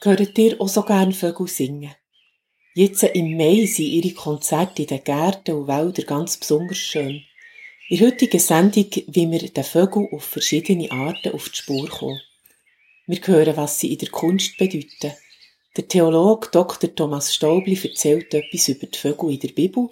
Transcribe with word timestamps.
Hört 0.00 0.38
ihr 0.38 0.60
auch 0.60 0.68
so 0.68 0.82
gern 0.82 1.12
Vögel 1.12 1.48
singen? 1.48 1.90
Jetzt 2.74 3.02
im 3.02 3.36
Mai 3.36 3.66
sind 3.66 3.86
ihre 3.86 4.14
Konzerte 4.14 4.82
in 4.82 4.88
den 4.88 5.02
Gärten 5.02 5.56
und 5.56 5.66
Wäldern 5.66 6.06
ganz 6.06 6.36
besonders 6.36 6.78
schön. 6.78 7.24
In 7.88 7.98
der 7.98 8.06
heutigen 8.06 8.38
Sendung, 8.38 8.86
wie 8.92 9.28
wir 9.28 9.48
den 9.48 9.64
Vögeln 9.64 10.06
auf 10.12 10.22
verschiedene 10.22 10.88
Arten 10.92 11.32
auf 11.32 11.48
die 11.48 11.56
Spur 11.56 11.88
kommen. 11.88 12.20
Wir 13.08 13.18
hören, 13.26 13.56
was 13.56 13.80
sie 13.80 13.92
in 13.92 13.98
der 13.98 14.10
Kunst 14.10 14.56
bedeuten. 14.56 15.14
Der 15.76 15.88
Theologe 15.88 16.48
Dr. 16.52 16.94
Thomas 16.94 17.34
Staubli 17.34 17.76
erzählt 17.82 18.32
etwas 18.32 18.68
über 18.68 18.86
die 18.86 18.98
Vögel 18.98 19.32
in 19.32 19.40
der 19.40 19.48
Bibel 19.48 19.88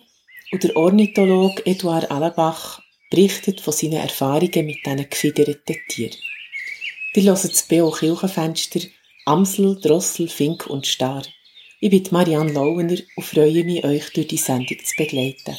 und 0.53 0.63
der 0.63 0.77
Ornithologe 0.77 1.67
Eduard 1.67 2.13
Allenbach 2.13 2.81
berichtet 3.11 3.61
von 3.61 3.73
seinen 3.73 3.95
Erfahrungen 3.95 4.67
mit 4.67 4.87
diesen 4.87 5.11
gefiederten 5.11 5.77
Tieren. 5.89 6.17
Wir 7.13 7.25
hören 7.25 7.41
das 7.43 7.63
B.O. 7.63 7.91
Kirchenfenster 7.91 8.81
Amsel, 9.27 9.81
Drossel, 9.81 10.29
Fink 10.29 10.69
und 10.69 10.87
Star. 10.87 11.21
Ich 11.81 11.91
bin 11.91 12.07
Marianne 12.13 12.53
Lauener 12.53 12.97
und 13.17 13.25
freue 13.25 13.65
mich, 13.65 13.85
euch 13.85 14.13
durch 14.13 14.29
die 14.29 14.37
Sendung 14.37 14.79
zu 14.85 14.95
begleiten. 14.97 15.57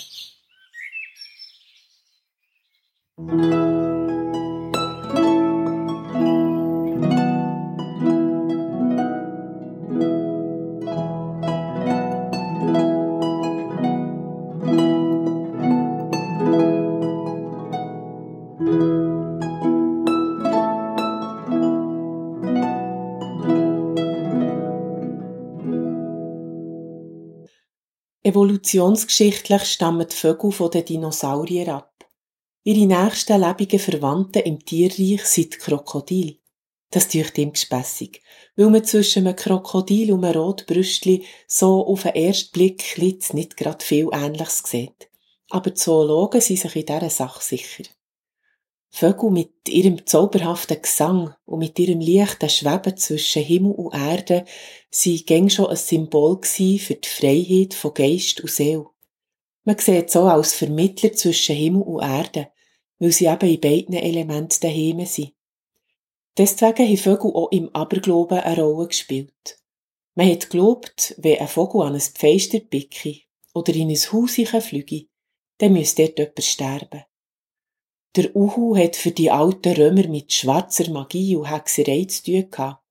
Evolutionsgeschichtlich 28.38 29.64
stammen 29.64 30.08
die 30.08 30.16
Vögel 30.16 30.52
von 30.52 30.70
den 30.70 30.86
Dinosauriern 30.86 31.70
ab. 31.70 32.06
Ihre 32.64 32.86
nächsten 32.86 33.42
lebenden 33.42 33.80
Verwandten 33.80 34.44
im 34.44 34.64
Tierreich 34.64 35.26
sind 35.26 35.56
die 35.56 35.58
Krokodile. 35.58 36.36
Das 36.92 37.08
tut 37.08 37.36
ihm 37.40 37.54
gespässig, 37.54 38.22
weil 38.56 38.70
man 38.70 38.84
zwischen 38.84 39.26
einem 39.26 39.36
Krokodil 39.36 40.14
und 40.14 40.24
einem 40.24 40.40
Rotbrüstli 40.40 41.26
so 41.48 41.84
auf 41.88 42.04
den 42.04 42.14
ersten 42.14 42.52
Blick 42.52 42.96
nicht 43.34 43.58
gerade 43.58 43.84
viel 43.84 44.08
Ähnliches 44.14 44.62
sieht. 44.64 45.10
Aber 45.50 45.74
Zoologen 45.74 46.40
sind 46.40 46.60
sich 46.60 46.76
in 46.76 46.86
dieser 46.86 47.10
Sache 47.10 47.44
sicher. 47.44 47.86
Vögel 48.90 49.30
mit 49.32 49.70
ihrem 49.70 50.06
zauberhaften 50.06 50.82
Gesang 50.82 51.34
und 51.46 51.60
mit 51.60 51.78
ihrem 51.78 52.00
leichten 52.00 52.50
Schweben 52.50 52.98
zwischen 52.98 53.44
Himmel 53.44 53.74
und 53.74 53.94
Erde 53.94 54.46
sie 54.90 55.24
gäng 55.24 55.50
schon 55.50 55.68
ein 55.68 55.76
Symbol 55.76 56.40
für 56.44 56.96
die 56.96 57.08
Freiheit 57.08 57.74
von 57.74 57.94
Geist 57.94 58.42
und 58.42 58.50
Seele. 58.50 58.88
Man 59.64 59.78
sieht 59.78 60.10
so 60.10 60.24
als 60.24 60.54
Vermittler 60.54 61.12
zwischen 61.14 61.56
Himmel 61.56 61.84
und 61.84 62.02
Erde, 62.02 62.50
weil 63.00 63.12
sie 63.12 63.26
eben 63.26 63.50
in 63.50 63.60
beiden 63.60 63.96
Elementen 63.96 64.60
daheim 64.62 65.06
sind. 65.06 65.34
Deswegen 66.38 66.88
haben 66.88 66.98
Vögel 66.98 67.32
auch 67.34 67.52
im 67.52 67.74
Aberglauben 67.76 68.40
eine 68.40 68.62
Rolle 68.62 68.88
gespielt. 68.88 69.60
Man 70.16 70.32
hat 70.32 70.50
geglaubt, 70.50 71.14
wenn 71.18 71.40
ein 71.40 71.48
Vogel 71.48 71.82
an 71.82 71.94
ein 71.94 72.02
Pfeister 72.02 72.60
picke 72.60 73.22
oder 73.54 73.74
in 73.76 73.90
ein 73.90 73.96
Haus 73.96 74.36
fliege, 74.66 75.08
dann 75.58 75.74
müsste 75.74 76.10
dort 76.10 76.18
jemand 76.20 76.44
sterben. 76.44 77.04
Der 78.18 78.36
Uhu 78.36 78.76
hat 78.76 78.96
für 78.96 79.12
die 79.12 79.30
alten 79.30 79.74
Römer 79.74 80.08
mit 80.08 80.34
schwarzer 80.34 80.90
Magie 80.90 81.36
und 81.36 81.52
Hexerei 81.52 82.06
zu 82.06 82.24
tun 82.24 82.50
gehabt. 82.50 82.84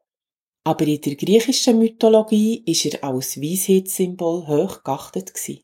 Aber 0.63 0.87
in 0.87 1.01
der 1.01 1.17
griechischen 1.17 1.81
Mythologie 1.81 2.63
ist 2.65 2.87
er 2.87 3.03
als 3.03 3.41
Weisheitssymbol 3.41 4.47
hoch 4.47 4.84
geachtet. 4.84 5.33
Die 5.49 5.62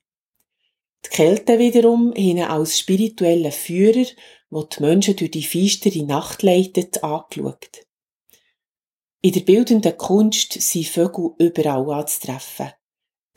Kelten 1.08 1.60
wiederum 1.60 2.12
haben 2.12 2.42
als 2.42 2.76
spirituellen 2.76 3.52
Führer, 3.52 4.06
der 4.50 4.64
die 4.64 4.82
Menschen 4.82 5.14
durch 5.14 5.30
die 5.30 5.44
feistere 5.44 6.04
Nacht 6.06 6.42
leitet, 6.42 7.04
angeschaut. 7.04 7.86
In 9.20 9.32
der 9.32 9.42
bildenden 9.42 9.96
Kunst 9.96 10.54
sind 10.54 10.88
Vögel 10.88 11.34
überall 11.38 11.88
anzutreffen. 12.00 12.72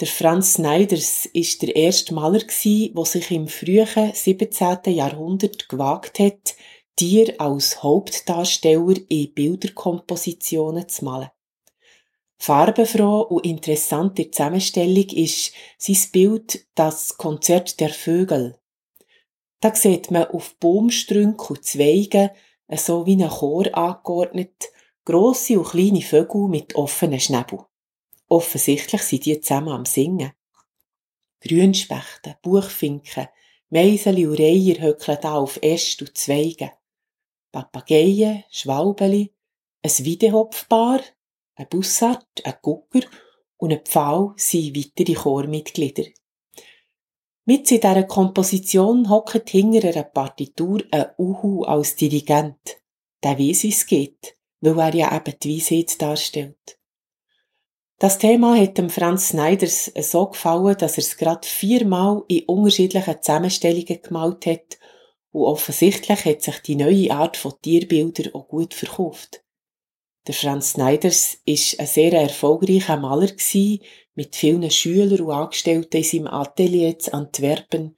Der 0.02 0.08
Franz 0.08 0.56
Sneiders 0.56 1.26
ist 1.26 1.62
der 1.62 1.74
erste 1.74 2.14
Maler 2.14 2.40
gsi, 2.40 2.92
der 2.94 3.06
sich 3.06 3.32
im 3.32 3.48
frühen 3.48 4.12
17. 4.14 4.80
Jahrhundert 4.88 5.70
gewagt 5.70 6.20
hat, 6.20 6.56
Tier 6.98 7.40
als 7.40 7.82
Hauptdarsteller 7.82 8.96
in 9.08 9.34
Bilderkompositionen 9.34 10.90
zu 10.90 11.06
malen. 11.06 11.30
Farbenfroh 12.38 13.22
und 13.22 13.46
interessante 13.46 14.30
Zusammenstellung 14.30 15.08
ist 15.12 15.54
sein 15.78 15.98
Bild 16.12 16.68
Das 16.76 17.16
Konzert 17.16 17.80
der 17.80 17.90
Vögel. 17.90 18.60
Da 19.62 19.74
sieht 19.74 20.12
man 20.12 20.26
auf 20.26 20.56
Baumstrünken 20.60 21.56
und 21.56 21.64
Zweigen, 21.64 22.32
so 22.76 23.06
wie 23.06 23.24
ein 23.24 23.30
Chor 23.30 23.74
angeordnet, 23.74 24.72
grosse 25.06 25.58
und 25.58 25.70
kleine 25.70 26.02
Vögel 26.02 26.50
mit 26.50 26.76
offenen 26.76 27.22
Schnäbel. 27.22 27.60
Offensichtlich 28.28 29.02
sind 29.02 29.26
die 29.26 29.40
zusammen 29.40 29.70
am 29.70 29.86
Singen. 29.86 30.34
Grünspechten, 31.42 32.36
Buchfinken, 32.42 33.28
Meiseli 33.70 34.26
und 34.26 34.40
Reiher 34.40 34.82
höckeln 34.82 35.18
da 35.22 35.36
auf 35.36 35.60
Ästen 35.62 36.08
und 36.08 36.18
Zweigen. 36.18 36.72
Papageien, 37.52 38.44
Schwalbeli, 38.50 39.32
ein 39.84 40.06
Wiedehopfpaar, 40.06 41.02
ein 41.56 41.68
Bussard, 41.70 42.26
ein 42.44 42.56
Gucker 42.62 43.02
und 43.58 43.72
ein 43.72 43.86
Pfau 43.86 44.34
sind 44.38 44.76
weitere 44.76 45.14
Chormitglieder. 45.14 46.06
Mit 47.46 47.72
in 47.72 47.80
dieser 47.80 48.04
Komposition 48.04 49.08
hockt 49.10 49.50
hinter 49.50 49.88
einer 49.88 50.04
Partitur 50.04 50.82
ein 50.90 51.12
Uhu 51.20 51.64
als 51.64 51.96
Dirigent. 51.96 52.82
Der 53.24 53.38
weiss, 53.38 53.64
wie 53.64 53.70
es 53.70 53.86
geht, 53.86 54.36
weil 54.62 54.80
er 54.80 54.96
ja 54.96 55.16
eben 55.16 55.40
die 55.40 55.58
Weisheit 55.58 56.02
darstellt. 56.02 56.80
Das 57.98 58.18
Thema 58.18 58.60
hat 58.60 58.78
dem 58.78 58.90
Franz 58.90 59.30
Sneiders 59.30 59.86
so 59.86 60.28
gefallen, 60.28 60.76
dass 60.78 60.98
er 60.98 61.04
es 61.04 61.16
gerade 61.16 61.48
viermal 61.48 62.24
in 62.28 62.44
unterschiedlichen 62.44 63.22
Zusammenstellungen 63.22 64.02
gemalt 64.02 64.46
hat 64.46 64.80
und 65.32 65.44
offensichtlich 65.44 66.26
hat 66.26 66.42
sich 66.42 66.60
die 66.60 66.76
neue 66.76 67.12
Art 67.12 67.38
von 67.38 67.54
Tierbildern 67.62 68.34
auch 68.34 68.50
gut 68.50 68.74
verkauft. 68.74 69.44
Der 70.28 70.34
Franz 70.34 70.72
Sneiders 70.72 71.38
ist 71.46 71.80
ein 71.80 71.88
sehr 71.88 72.12
erfolgreicher 72.14 72.98
Maler 72.98 73.32
mit 74.16 74.36
vielen 74.36 74.72
Schülern 74.72 75.22
und 75.22 75.32
Angestellten 75.32 75.98
in 75.98 76.04
seinem 76.04 76.28
Atelier 76.28 77.00
zu 77.00 77.14
Antwerpen 77.14 77.96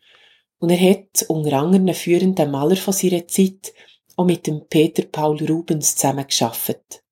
und 0.60 0.70
er 0.70 0.90
hat 0.90 1.26
unter 1.28 1.54
anderem 1.54 1.94
führenden 1.96 2.52
Maler 2.52 2.76
von 2.76 2.94
seiner 2.94 3.28
Zeit 3.28 3.74
auch 4.16 4.26
mit 4.26 4.46
dem 4.46 4.68
Peter 4.68 5.04
Paul 5.04 5.44
Rubens 5.44 5.96
zusammengearbeitet. 5.96 7.04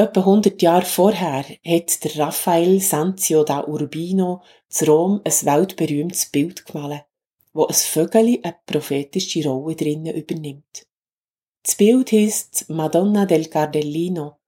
Etwa 0.00 0.20
100 0.20 0.62
Jahre 0.62 0.86
vorher 0.86 1.44
hat 1.62 2.04
der 2.04 2.16
Raphael 2.16 2.80
Sanzio 2.80 3.44
da 3.44 3.66
Urbino 3.66 4.42
zu 4.70 4.86
Rom 4.86 5.20
ein 5.22 5.44
weltberühmtes 5.44 6.30
Bild 6.30 6.64
gemalt, 6.64 7.04
wo 7.52 7.66
ein 7.66 7.74
Vögeli 7.74 8.40
eine 8.42 8.56
prophetische 8.64 9.46
Rolle 9.46 9.76
drinnen 9.76 10.14
übernimmt. 10.14 10.86
Das 11.62 11.74
Bild 11.74 12.12
heißt 12.12 12.70
Madonna 12.70 13.26
del 13.26 13.44
Cardellino, 13.50 14.38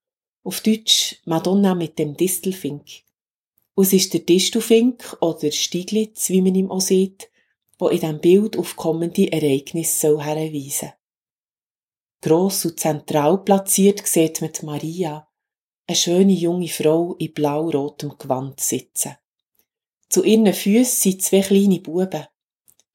auf 0.42 0.62
Deutsch 0.62 1.20
Madonna 1.26 1.74
mit 1.74 1.98
dem 1.98 2.16
Distelfink. 2.16 2.86
Und 3.74 3.84
es 3.84 3.92
ist 3.92 4.14
der 4.14 4.20
Distelfink 4.20 5.18
oder 5.20 5.52
Stieglitz, 5.52 6.30
wie 6.30 6.40
man 6.40 6.54
ihm 6.54 6.70
auch 6.70 6.80
sieht, 6.80 7.28
wo 7.78 7.88
in 7.88 8.00
diesem 8.00 8.20
Bild 8.20 8.56
auf 8.56 8.74
kommende 8.74 9.30
Ereignisse 9.30 10.18
hinweisen 10.18 10.70
soll. 10.70 10.92
Gross 12.22 12.64
und 12.64 12.80
zentral 12.80 13.36
platziert 13.44 14.06
sieht 14.06 14.40
man 14.40 14.52
die 14.52 14.64
Maria, 14.64 15.28
eine 15.86 15.96
schöne 15.96 16.32
junge 16.32 16.68
Frau 16.68 17.14
in 17.18 17.32
blau-rotem 17.32 18.16
Gewand 18.18 18.60
sitzen. 18.60 19.16
Zu 20.08 20.24
ihren 20.24 20.52
Füßen 20.52 20.84
sind 20.84 21.22
zwei 21.22 21.40
kleine 21.40 21.80
Buben. 21.80 22.26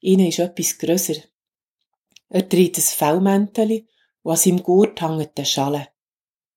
Ihnen 0.00 0.26
ist 0.28 0.38
etwas 0.38 0.78
grösser. 0.78 1.16
Er 2.28 2.48
trägt 2.48 2.78
ein 2.78 2.82
Fellmäntel 2.82 3.86
und 4.22 4.32
an 4.32 4.36
seinem 4.36 4.62
Gurt 4.62 5.00
hängt 5.00 5.36
der 5.36 5.44
Schale. 5.44 5.88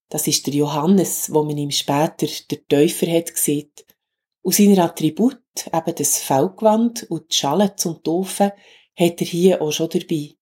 Das 0.10 0.28
ist 0.28 0.46
der 0.46 0.54
Johannes, 0.54 1.34
wo 1.34 1.44
man 1.44 1.58
ihm 1.58 1.72
später 1.72 2.28
der 2.50 2.68
Täufer 2.68 3.08
hat 3.12 3.34
gesehen. 3.34 3.72
Und 4.42 4.56
seine 4.56 4.84
Attribut, 4.84 5.42
eben 5.72 5.96
das 5.96 6.20
Fellgewand 6.20 7.10
und 7.10 7.32
die 7.32 7.36
Schale 7.36 7.76
zum 7.76 8.04
Taufen, 8.04 8.52
hat 8.96 9.22
er 9.22 9.28
hier 9.28 9.62
auch 9.62 9.72
schon 9.72 9.90
dabei. 9.90 10.36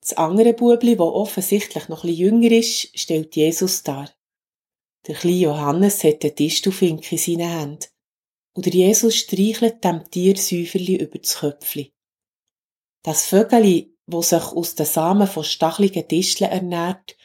Das 0.00 0.14
andere 0.14 0.54
Bubli, 0.54 0.98
wo 0.98 1.04
offensichtlich 1.04 1.88
noch 1.88 2.04
ein 2.04 2.10
bisschen 2.10 2.40
jünger 2.40 2.52
ist, 2.52 2.98
stellt 2.98 3.36
Jesus 3.36 3.82
dar. 3.82 4.10
Der 5.06 5.14
kleine 5.14 5.36
Johannes 5.36 6.02
hat 6.02 6.22
den 6.22 6.34
Tischtuffink 6.34 7.10
in 7.12 7.18
seinen 7.18 7.48
Händen. 7.48 7.86
Und 8.54 8.72
Jesus 8.72 9.16
streichelt 9.16 9.84
dem 9.84 10.08
Tier 10.10 10.36
säuferli 10.36 10.96
über 10.96 11.18
das 11.18 11.36
Köpfli. 11.36 11.92
Das 13.02 13.26
Vögeli, 13.26 13.94
wo 14.06 14.22
sich 14.22 14.42
aus 14.42 14.74
den 14.74 14.86
Samen 14.86 15.26
von 15.26 15.44
stacheligen 15.44 16.08
Disteln 16.08 16.50
ernährt, 16.50 17.16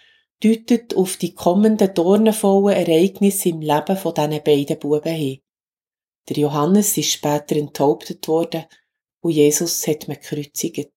deutet 0.43 0.95
auf 0.95 1.17
die 1.17 1.33
kommenden 1.33 1.93
dornenvollen 1.93 2.75
Ereignisse 2.75 3.49
im 3.49 3.61
Leben 3.61 3.97
von 3.97 4.13
diesen 4.13 4.43
beiden 4.43 4.79
Buben 4.79 5.13
hin. 5.13 5.41
Der 6.27 6.37
Johannes 6.37 6.97
ist 6.97 7.11
später 7.11 7.55
enthauptet 7.55 8.27
worden 8.27 8.65
und 9.21 9.31
Jesus 9.31 9.85
hat 9.87 10.07
man 10.07 10.17
gekreuzigt. 10.19 10.91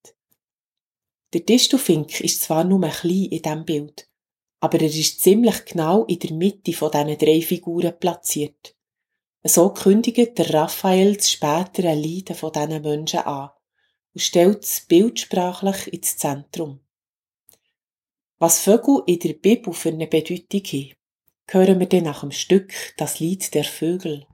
Der 1.33 1.41
Distelfink 1.41 2.21
ist 2.21 2.43
zwar 2.43 2.65
nur 2.65 2.87
klein 2.89 3.25
in 3.31 3.43
diesem 3.43 3.65
Bild, 3.65 4.09
aber 4.63 4.81
er 4.81 4.95
ist 4.95 5.21
ziemlich 5.21 5.65
genau 5.65 6.05
in 6.05 6.21
der 6.21 6.33
Mitte 6.33 6.73
von 6.73 6.93
diesen 6.93 7.19
drei 7.19 7.43
Figuren 7.43 7.99
platziert. 7.99 8.77
So 9.43 9.71
kündigt 9.71 10.39
der 10.39 10.55
Raphael 10.55 11.17
das 11.17 11.33
spätere 11.33 11.95
Leiden 11.95 12.37
von 12.37 12.53
diesen 12.53 12.81
Menschen 12.81 13.21
an 13.21 13.51
und 14.15 14.21
stellt 14.21 14.63
es 14.63 14.83
bildsprachlich 14.83 15.93
ins 15.93 16.17
Zentrum. 16.17 16.79
Was 18.39 18.61
Vögel 18.61 19.03
in 19.07 19.19
der 19.19 19.33
Bibel 19.33 19.73
für 19.73 19.89
eine 19.89 20.07
Bedeutung 20.07 20.63
haben, 20.63 20.95
hören 21.49 21.81
wir 21.81 21.89
dann 21.89 22.05
nach 22.05 22.21
dem 22.21 22.31
Stück 22.31 22.73
Das 22.97 23.19
Lied 23.19 23.53
der 23.55 23.65
Vögel. 23.65 24.29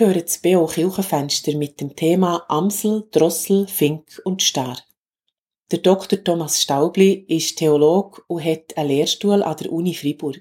Gehört 0.00 0.24
das 0.24 0.38
B.O. 0.38 0.64
Kirchenfenster 0.64 1.54
mit 1.58 1.78
dem 1.78 1.94
Thema 1.94 2.46
Amsel, 2.48 3.06
Drossel, 3.10 3.66
Fink 3.66 4.18
und 4.24 4.40
Star. 4.40 4.78
Der 5.70 5.80
Dr. 5.80 6.24
Thomas 6.24 6.62
Staubli 6.62 7.26
ist 7.28 7.58
Theolog 7.58 8.24
und 8.26 8.42
hat 8.42 8.78
einen 8.78 8.88
Lehrstuhl 8.88 9.42
an 9.42 9.56
der 9.58 9.70
Uni 9.70 9.92
Fribourg. 9.92 10.40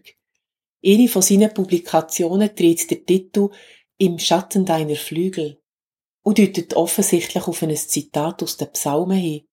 Eine 0.82 1.10
von 1.10 1.22
seinen 1.22 1.54
Publikationen 1.54 2.56
trägt 2.56 2.90
der 2.90 3.06
Titel 3.06 3.50
Im 3.98 4.18
Schatten 4.18 4.64
deiner 4.64 4.96
Flügel 4.96 5.60
und 6.24 6.40
deutet 6.40 6.74
offensichtlich 6.76 7.46
auf 7.46 7.62
ein 7.62 7.76
Zitat 7.76 8.42
aus 8.42 8.56
den 8.56 8.72
Psalmen 8.72 9.18
hin. 9.18 9.46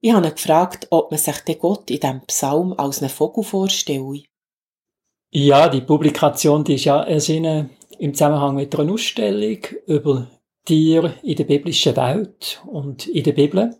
Ich 0.00 0.12
habe 0.12 0.26
ihn 0.26 0.34
gefragt, 0.34 0.88
ob 0.90 1.12
man 1.12 1.20
sich 1.20 1.38
den 1.42 1.60
Gott 1.60 1.92
in 1.92 2.00
diesem 2.00 2.26
Psalm 2.26 2.72
als 2.72 3.00
einen 3.00 3.08
Vogel 3.08 3.44
vorstelle. 3.44 4.24
Ja, 5.30 5.68
die 5.68 5.82
Publikation 5.82 6.64
die 6.64 6.74
ist 6.74 6.86
ja 6.86 7.04
erschienen 7.04 7.70
im 8.02 8.14
Zusammenhang 8.14 8.56
mit 8.56 8.76
einer 8.76 8.92
Ausstellung 8.92 9.58
über 9.86 10.26
Tiere 10.64 11.14
in 11.22 11.36
der 11.36 11.44
biblischen 11.44 11.96
Welt 11.96 12.60
und 12.66 13.06
in 13.06 13.22
der 13.22 13.30
Bibel. 13.30 13.76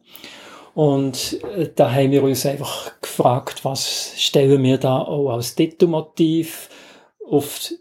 Und 0.74 1.42
äh, 1.56 1.70
da 1.74 1.90
haben 1.92 2.12
wir 2.12 2.22
uns 2.22 2.46
einfach 2.46 2.92
gefragt, 3.00 3.64
was 3.64 4.14
stellen 4.16 4.62
wir 4.62 4.78
da 4.78 5.02
auch 5.02 5.30
als 5.30 5.56
Titelmotiv 5.56 6.68
auf 7.28 7.72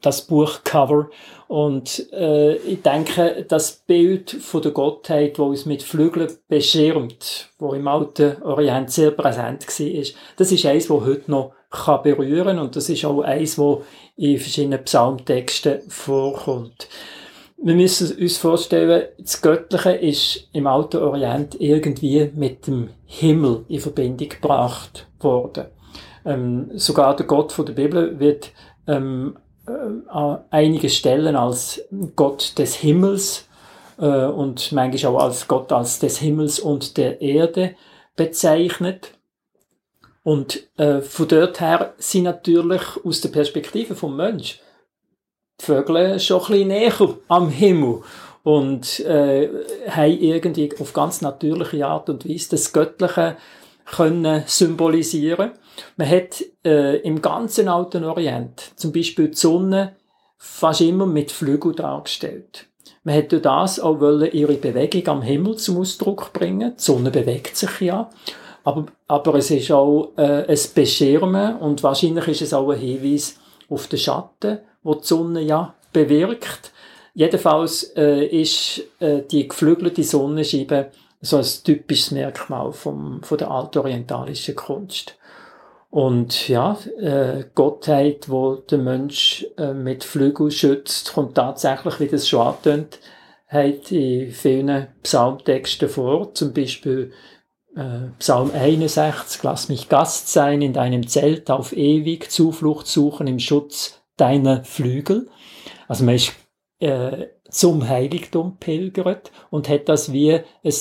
das 0.00 0.22
Buchcover. 0.22 1.10
Und 1.46 2.12
äh, 2.12 2.56
ich 2.56 2.82
denke, 2.82 3.46
das 3.48 3.84
Bild 3.86 4.32
von 4.32 4.62
der 4.62 4.72
Gottheit, 4.72 5.38
wo 5.38 5.44
uns 5.44 5.64
mit 5.64 5.84
Flügeln 5.84 6.32
beschirmt, 6.48 7.50
wo 7.60 7.72
im 7.72 7.86
alten 7.86 8.42
Orient 8.42 8.90
sehr 8.90 9.12
präsent 9.12 9.64
war, 9.68 10.04
das 10.38 10.50
ist 10.50 10.66
eins, 10.66 10.90
wo 10.90 11.06
heute 11.06 11.30
noch 11.30 11.52
kann 11.74 12.02
berühren 12.02 12.58
und 12.58 12.76
das 12.76 12.88
ist 12.88 13.04
auch 13.04 13.20
eins, 13.22 13.58
wo 13.58 13.82
in 14.16 14.38
verschiedenen 14.38 14.82
Psalmtexten 14.84 15.82
vorkommt. 15.88 16.88
Wir 17.56 17.74
müssen 17.74 18.16
uns 18.18 18.36
vorstellen, 18.36 19.08
das 19.18 19.40
Göttliche 19.40 19.92
ist 19.92 20.48
im 20.52 20.66
Alten 20.66 20.98
Orient 20.98 21.56
irgendwie 21.58 22.30
mit 22.34 22.66
dem 22.66 22.90
Himmel 23.06 23.64
in 23.68 23.80
Verbindung 23.80 24.28
gebracht 24.28 25.06
worden. 25.20 25.66
Ähm, 26.26 26.70
sogar 26.74 27.16
der 27.16 27.26
Gott 27.26 27.52
von 27.52 27.66
der 27.66 27.74
Bibel 27.74 28.18
wird 28.18 28.50
ähm, 28.86 29.36
äh, 29.66 29.72
an 30.08 30.40
einigen 30.50 30.90
Stellen 30.90 31.36
als 31.36 31.82
Gott 32.16 32.58
des 32.58 32.74
Himmels 32.74 33.48
äh, 33.98 34.26
und 34.26 34.72
manchmal 34.72 35.14
auch 35.14 35.22
als 35.22 35.48
Gott 35.48 35.72
als 35.72 35.98
des 35.98 36.18
Himmels 36.18 36.58
und 36.58 36.96
der 36.96 37.20
Erde 37.20 37.74
bezeichnet. 38.16 39.12
Und 40.24 40.66
äh, 40.78 41.00
von 41.02 41.28
dort 41.28 41.60
her 41.60 41.94
sind 41.98 42.24
natürlich 42.24 42.82
aus 43.04 43.20
der 43.20 43.28
Perspektive 43.28 43.94
vom 43.94 44.16
Mensch 44.16 44.60
die 45.60 45.64
Vögel 45.66 46.18
schon 46.18 46.40
ein 46.40 46.48
bisschen 46.48 46.68
näher 46.68 47.18
am 47.28 47.48
Himmel 47.48 48.02
und 48.42 49.00
äh, 49.00 49.48
haben 49.88 50.18
irgendwie 50.18 50.70
auf 50.80 50.92
ganz 50.92 51.20
natürliche 51.20 51.86
Art 51.86 52.08
und 52.08 52.28
Weise 52.28 52.50
das 52.50 52.72
Göttliche 52.72 53.36
können 53.84 54.44
symbolisieren. 54.46 55.52
Man 55.96 56.08
hat 56.08 56.42
äh, 56.64 56.96
im 57.00 57.20
ganzen 57.20 57.68
Alten 57.68 58.04
Orient 58.04 58.72
zum 58.76 58.92
Beispiel 58.92 59.28
die 59.28 59.36
Sonne 59.36 59.96
fast 60.38 60.80
immer 60.80 61.06
mit 61.06 61.32
Flügeln 61.32 61.76
dargestellt. 61.76 62.66
Man 63.02 63.14
hätte 63.14 63.40
das 63.40 63.78
auch 63.78 64.00
wollen, 64.00 64.32
ihre 64.32 64.54
Bewegung 64.54 65.06
am 65.08 65.22
Himmel 65.22 65.56
zum 65.56 65.78
Ausdruck 65.78 66.32
bringen. 66.32 66.74
Die 66.78 66.82
Sonne 66.82 67.10
bewegt 67.10 67.56
sich 67.56 67.80
ja. 67.80 68.10
Aber, 68.64 68.86
aber 69.06 69.34
es 69.36 69.50
ist 69.50 69.70
auch 69.70 70.12
äh, 70.16 70.46
ein 70.48 70.58
Beschirmen 70.74 71.56
und 71.56 71.82
wahrscheinlich 71.82 72.28
ist 72.28 72.42
es 72.42 72.54
auch 72.54 72.70
ein 72.70 72.78
Hinweis 72.78 73.38
auf 73.68 73.86
den 73.88 73.98
Schatten, 73.98 74.58
wo 74.82 74.94
die 74.94 75.06
Sonne 75.06 75.42
ja 75.42 75.74
bewirkt. 75.92 76.72
Jedenfalls 77.14 77.92
äh, 77.96 78.24
ist 78.26 78.82
äh, 79.00 79.22
die 79.22 79.46
geflügelte 79.46 80.02
Sonnenscheibe 80.02 80.90
so 81.20 81.36
ein 81.36 81.46
typisches 81.62 82.10
Merkmal 82.10 82.72
vom, 82.72 83.22
von 83.22 83.38
der 83.38 83.50
altorientalischen 83.50 84.56
Kunst. 84.56 85.16
Und 85.90 86.48
ja, 86.48 86.76
äh, 86.98 87.44
Gottheit, 87.54 88.28
wo 88.28 88.56
der 88.56 88.78
Mensch 88.78 89.46
äh, 89.56 89.72
mit 89.72 90.02
Flügel 90.02 90.50
schützt, 90.50 91.12
kommt 91.12 91.36
tatsächlich, 91.36 92.00
wie 92.00 92.08
das 92.08 92.28
schon 92.28 92.40
antönt, 92.40 92.98
hat 93.46 93.92
in 93.92 94.32
vielen 94.32 94.88
Psalmtexten 95.04 95.88
vor. 95.88 96.34
Zum 96.34 96.52
Beispiel 96.52 97.12
äh, 97.76 98.10
Psalm 98.18 98.50
61, 98.52 99.42
lass 99.42 99.68
mich 99.68 99.88
Gast 99.88 100.32
sein 100.32 100.62
in 100.62 100.72
deinem 100.72 101.06
Zelt 101.06 101.50
auf 101.50 101.76
ewig, 101.76 102.30
Zuflucht 102.30 102.86
suchen 102.86 103.26
im 103.26 103.38
Schutz 103.38 104.02
deiner 104.16 104.64
Flügel. 104.64 105.28
Also 105.88 106.04
man 106.04 106.14
ist 106.14 106.32
äh, 106.80 107.26
zum 107.48 107.88
Heiligtum 107.88 108.56
pilgert 108.58 109.30
und 109.50 109.68
hat 109.68 109.88
das 109.88 110.12
wie 110.12 110.34
ein 110.34 110.72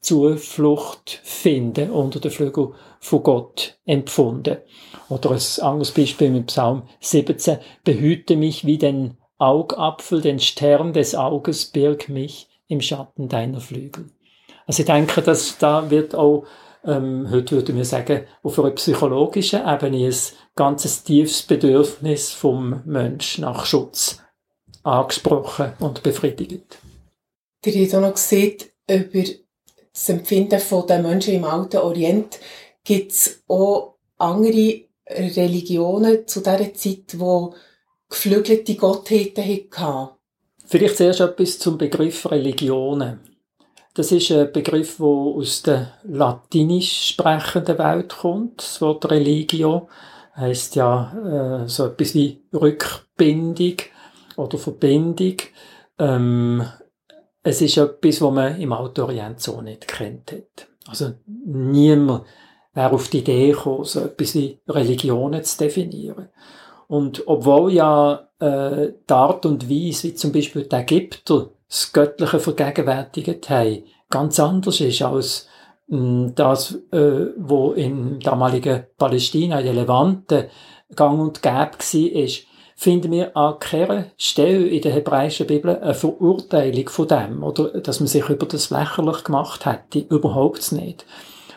Zuflucht 0.00 1.20
finden 1.22 1.90
unter 1.90 2.20
den 2.20 2.30
Flügel 2.30 2.72
von 3.00 3.22
Gott 3.22 3.78
empfunden. 3.84 4.58
Oder 5.08 5.32
ein 5.32 5.62
anderes 5.62 5.90
Beispiel 5.90 6.30
mit 6.30 6.46
Psalm 6.46 6.84
17. 7.00 7.58
Behüte 7.84 8.36
mich 8.36 8.64
wie 8.64 8.78
den 8.78 9.18
Augapfel, 9.38 10.20
den 10.20 10.38
Stern 10.38 10.92
des 10.92 11.14
Auges, 11.14 11.66
birg 11.66 12.08
mich 12.08 12.48
im 12.68 12.80
Schatten 12.80 13.28
deiner 13.28 13.60
Flügel. 13.60 14.06
Also 14.70 14.82
ich 14.82 14.86
denke, 14.86 15.20
dass 15.20 15.58
da 15.58 15.90
wird 15.90 16.14
auch, 16.14 16.44
ähm, 16.84 17.28
heute 17.28 17.56
würde 17.56 17.74
wir 17.74 17.84
sagen, 17.84 18.22
auf 18.44 18.56
einer 18.56 18.70
psychologischen 18.70 19.66
Ebene 19.66 20.06
ein 20.06 20.14
ganzes 20.54 21.02
tiefes 21.02 21.42
Bedürfnis 21.42 22.30
vom 22.30 22.80
Mensch 22.84 23.38
nach 23.38 23.66
Schutz 23.66 24.20
angesprochen 24.84 25.72
und 25.80 26.04
befriedigt. 26.04 26.78
Ihr 27.64 27.82
habt 27.84 27.94
auch 27.96 28.00
noch 28.00 28.14
gesehen, 28.14 28.58
über 28.88 29.24
das 29.92 30.08
Empfinden 30.08 30.62
der 30.88 31.02
Menschen 31.02 31.34
im 31.34 31.44
Alten 31.46 31.78
Orient 31.78 32.38
gibt 32.84 33.10
es 33.10 33.42
auch 33.48 33.96
andere 34.18 34.82
Religionen 35.08 36.28
zu 36.28 36.44
dieser 36.44 36.72
Zeit, 36.74 37.18
wo 37.18 37.54
geflügelte 38.08 38.76
Gottheiten 38.76 39.42
hatten. 39.72 40.10
Vielleicht 40.64 40.96
zuerst 40.96 41.18
etwas 41.18 41.58
zum 41.58 41.76
Begriff 41.76 42.30
Religionen. 42.30 43.29
Das 44.00 44.12
ist 44.12 44.32
ein 44.32 44.50
Begriff, 44.50 44.96
der 44.96 45.06
aus 45.06 45.60
der 45.60 45.92
latinisch 46.04 47.08
sprechenden 47.08 47.76
Welt 47.76 48.16
kommt. 48.16 48.62
Das 48.62 48.80
Wort 48.80 49.10
Religio 49.10 49.90
heißt 50.36 50.74
ja 50.76 51.64
äh, 51.64 51.68
so 51.68 51.84
etwas 51.84 52.14
wie 52.14 52.42
Rückbindung 52.50 53.74
oder 54.36 54.56
Verbindung. 54.56 55.34
Ähm, 55.98 56.64
es 57.42 57.60
ist 57.60 57.76
etwas, 57.76 58.22
was 58.22 58.32
man 58.32 58.58
im 58.58 58.72
Altorient 58.72 59.38
so 59.38 59.60
nicht 59.60 59.86
kennt 59.86 60.32
hat. 60.32 60.66
Also 60.88 61.12
niemand 61.26 62.22
wäre 62.72 62.92
auf 62.92 63.08
die 63.08 63.18
Idee 63.18 63.50
gekommen, 63.50 63.84
so 63.84 64.00
etwas 64.00 64.34
wie 64.34 64.60
Religionen 64.66 65.44
zu 65.44 65.58
definieren. 65.58 66.30
Und 66.88 67.22
obwohl 67.26 67.74
ja 67.74 68.30
äh, 68.38 68.94
die 69.06 69.12
Art 69.12 69.44
und 69.44 69.68
Weise, 69.68 70.04
wie 70.04 70.14
zum 70.14 70.32
Beispiel 70.32 70.62
die 70.64 70.74
Ägypter 70.76 71.50
das 71.70 71.92
Göttliche 71.92 72.40
vergegenwärtigt 72.40 73.48
haben, 73.48 73.84
ganz 74.10 74.40
anders 74.40 74.80
ist 74.80 75.02
als 75.02 75.48
mh, 75.86 75.98
hm, 75.98 76.34
das, 76.34 76.74
äh, 76.92 77.26
wo 77.36 77.72
im 77.72 78.18
damaligen 78.20 78.84
Palästina, 78.98 79.60
in 79.60 79.66
der 79.66 79.74
Levante, 79.74 80.50
gang 80.94 81.20
und 81.20 81.42
gäbe 81.42 81.54
war, 81.54 82.22
ist, 82.22 82.42
finden 82.74 83.12
wir 83.12 83.36
an 83.36 83.58
keiner 83.60 84.06
Stelle 84.16 84.66
in 84.66 84.82
der 84.82 84.92
hebräischen 84.92 85.46
Bibel 85.46 85.78
eine 85.78 85.94
Verurteilung 85.94 86.88
von 86.88 87.08
dem, 87.08 87.42
oder 87.44 87.80
dass 87.80 88.00
man 88.00 88.08
sich 88.08 88.28
über 88.28 88.46
das 88.46 88.70
lächerlich 88.70 89.22
gemacht 89.22 89.66
hätte. 89.66 90.00
Überhaupt 90.12 90.72
nicht. 90.72 91.04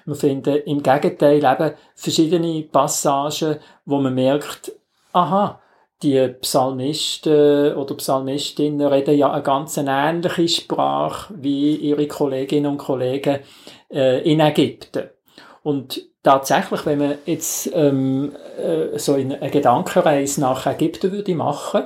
Wir 0.06 0.16
finden 0.16 0.58
im 0.66 0.84
Gegenteil 0.84 1.38
eben 1.38 1.72
verschiedene 1.96 2.64
Passagen, 2.64 3.58
wo 3.86 4.00
man 4.00 4.14
merkt, 4.14 4.74
aha, 5.14 5.62
die 6.04 6.28
Psalmisten 6.42 7.76
oder 7.76 7.96
Psalmistinnen 7.96 8.86
reden 8.86 9.18
ja 9.18 9.32
eine 9.32 9.44
ganz 9.44 9.78
ähnliche 9.78 10.48
Sprache 10.48 11.34
wie 11.38 11.76
ihre 11.76 12.08
Kolleginnen 12.08 12.68
und 12.68 12.78
Kollegen 12.78 13.40
äh, 13.92 14.22
in 14.30 14.40
Ägypten. 14.42 15.10
Und 15.64 16.02
tatsächlich, 16.22 16.86
wenn 16.86 17.00
man 17.00 17.16
jetzt 17.26 17.72
ähm, 17.74 18.36
äh, 18.58 19.00
so 19.00 19.14
eine 19.14 19.50
Gedankenreise 19.50 20.42
nach 20.42 20.68
Ägypten 20.68 21.12
würde 21.12 21.36
machen, 21.36 21.86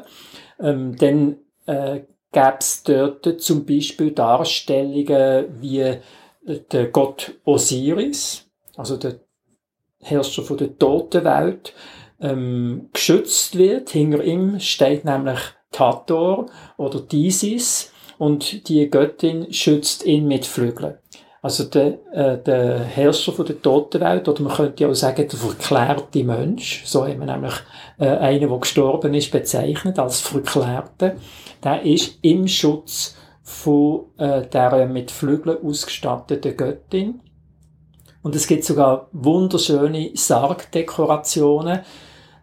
ähm, 0.59 0.95
dann 0.97 1.37
äh, 1.67 2.01
gäbe 2.31 2.57
es 2.59 2.83
dort 2.83 3.41
zum 3.41 3.65
Beispiel 3.65 4.11
Darstellungen 4.11 5.61
wie 5.61 5.97
der 6.71 6.87
Gott 6.87 7.33
Osiris, 7.45 8.49
also 8.75 8.97
der 8.97 9.19
Herrscher 10.01 10.43
von 10.43 10.57
der 10.57 10.77
Totenwelt, 10.77 11.73
ähm, 12.19 12.89
geschützt 12.93 13.57
wird. 13.57 13.89
Hinter 13.89 14.23
ihm 14.23 14.59
steht 14.59 15.05
nämlich 15.05 15.39
Tator 15.71 16.47
oder 16.77 17.01
Disis 17.01 17.91
und 18.17 18.67
die 18.69 18.89
Göttin 18.89 19.51
schützt 19.51 20.05
ihn 20.05 20.27
mit 20.27 20.45
Flügeln. 20.45 20.97
Also 21.41 21.65
der, 21.65 21.99
äh, 22.11 22.43
der 22.43 22.79
Herrscher 22.79 23.31
von 23.31 23.45
der 23.45 23.61
Totenwelt, 23.61 24.27
oder 24.27 24.41
man 24.41 24.53
könnte 24.53 24.83
ja 24.83 24.89
auch 24.89 24.95
sagen, 24.95 25.27
der 25.29 25.39
verklärte 25.39 26.23
Mensch, 26.23 26.83
so 26.85 27.05
haben 27.05 27.19
wir 27.19 27.27
nämlich 27.27 27.53
äh, 27.99 28.07
einen, 28.07 28.49
der 28.49 28.59
gestorben 28.59 29.13
ist, 29.13 29.31
bezeichnet 29.31 29.99
als 29.99 30.19
Verklärte, 30.19 31.15
der 31.63 31.83
ist 31.83 32.17
im 32.21 32.47
Schutz 32.47 33.15
von 33.43 34.07
äh, 34.17 34.47
der 34.47 34.87
mit 34.87 35.11
Flügeln 35.11 35.63
ausgestatteten 35.63 36.57
Göttin. 36.57 37.21
Und 38.23 38.35
es 38.35 38.47
gibt 38.47 38.65
sogar 38.65 39.07
wunderschöne 39.13 40.11
Sargdekorationen, 40.15 41.79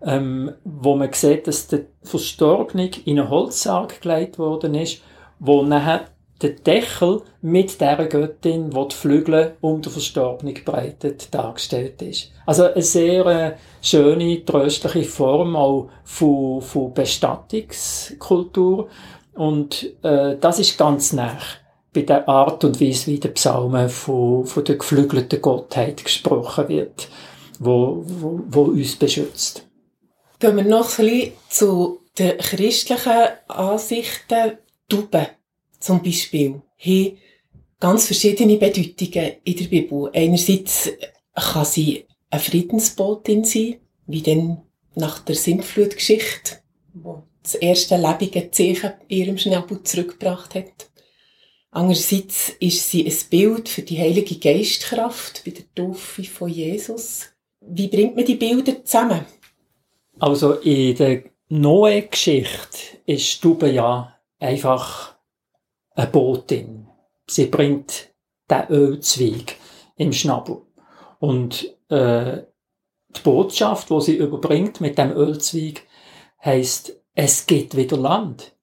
ähm, 0.04 0.52
wo 0.64 0.96
man 0.96 1.12
sieht, 1.12 1.46
dass 1.46 1.68
der 1.68 1.86
Verstorbene 2.02 2.90
in 3.04 3.18
einen 3.18 3.30
Holzsarg 3.30 4.00
gelegt 4.00 4.38
worden 4.38 4.74
ist, 4.74 5.02
wo 5.38 5.62
nachher 5.62 6.06
der 6.42 6.50
Deckel 6.50 7.22
mit 7.42 7.80
der 7.80 8.06
Göttin, 8.06 8.70
die 8.70 8.88
die 8.88 8.94
Flügel 8.94 9.56
um 9.60 9.80
den 9.80 9.92
Verstorbenen 9.92 10.54
breitet, 10.64 11.32
dargestellt 11.32 12.02
ist. 12.02 12.32
Also 12.44 12.64
eine 12.64 12.82
sehr 12.82 13.26
äh, 13.26 13.52
schöne, 13.80 14.44
tröstliche 14.44 15.04
Form 15.04 15.56
auch 15.56 15.88
von, 16.04 16.60
von 16.60 16.92
Bestattungskultur. 16.92 18.88
Und 19.34 19.94
äh, 20.02 20.36
das 20.38 20.58
ist 20.58 20.76
ganz 20.76 21.12
nah 21.12 21.38
bei 21.94 22.02
der 22.02 22.28
Art 22.28 22.64
und 22.64 22.80
Weise, 22.80 23.06
wie 23.06 23.20
der 23.20 23.30
Psalmen 23.30 23.88
von, 23.88 24.44
von 24.44 24.64
der 24.64 24.76
geflügelten 24.76 25.40
Gottheit 25.40 26.04
gesprochen 26.04 26.68
wird, 26.68 27.08
wo, 27.60 28.02
wo, 28.04 28.40
wo 28.48 28.62
uns 28.64 28.96
beschützt. 28.96 29.66
Gehen 30.44 30.56
wir 30.56 30.64
noch 30.64 30.98
ein 30.98 31.06
bisschen 31.06 31.32
zu 31.48 32.00
den 32.18 32.36
christlichen 32.36 33.28
Ansichten. 33.48 34.58
Tauben 34.90 35.26
zum 35.80 36.02
Beispiel 36.02 36.60
haben 36.76 37.18
ganz 37.80 38.04
verschiedene 38.04 38.58
Bedeutungen 38.58 39.36
in 39.42 39.56
der 39.56 39.64
Bibel. 39.64 40.10
Einerseits 40.12 40.90
kann 41.32 41.64
sie 41.64 42.04
eine 42.28 42.42
Friedensbotin 42.42 43.44
sein, 43.44 43.76
wie 44.06 44.20
denn 44.20 44.58
nach 44.94 45.20
der 45.20 45.34
Sintflutgeschichte, 45.34 46.58
wo 46.92 47.22
das 47.42 47.54
erste 47.54 47.96
lebende 47.96 48.50
Zeichen 48.50 48.92
in 49.08 49.16
ihrem 49.16 49.38
Schnabel 49.38 49.82
zurückgebracht 49.82 50.56
hat. 50.56 50.90
Andererseits 51.70 52.50
ist 52.60 52.90
sie 52.90 53.06
ein 53.06 53.16
Bild 53.30 53.70
für 53.70 53.80
die 53.80 53.98
heilige 53.98 54.34
Geistkraft 54.34 55.40
bei 55.46 55.52
der 55.52 55.64
Taufe 55.74 56.22
von 56.24 56.50
Jesus. 56.50 57.30
Wie 57.62 57.88
bringt 57.88 58.14
man 58.14 58.26
die 58.26 58.34
Bilder 58.34 58.84
zusammen? 58.84 59.24
Also 60.18 60.54
in 60.54 60.96
der 60.96 61.24
Noe-Geschichte 61.48 62.98
ist 63.06 63.26
Stube 63.26 63.70
ja 63.70 64.14
einfach 64.38 65.14
eine 65.94 66.06
Botin. 66.06 66.88
Sie 67.26 67.46
bringt 67.46 68.14
den 68.50 68.68
Ölzweig 68.68 69.56
im 69.96 70.12
Schnabel. 70.12 70.62
Und 71.18 71.74
äh, 71.88 72.42
die 73.16 73.20
Botschaft, 73.22 73.90
wo 73.90 74.00
sie 74.00 74.16
überbringt 74.16 74.80
mit 74.80 74.98
dem 74.98 75.12
Ölzweig, 75.12 75.82
heißt: 76.44 77.00
Es 77.14 77.46
gibt 77.46 77.76
wieder 77.76 77.96
Land. 77.96 78.54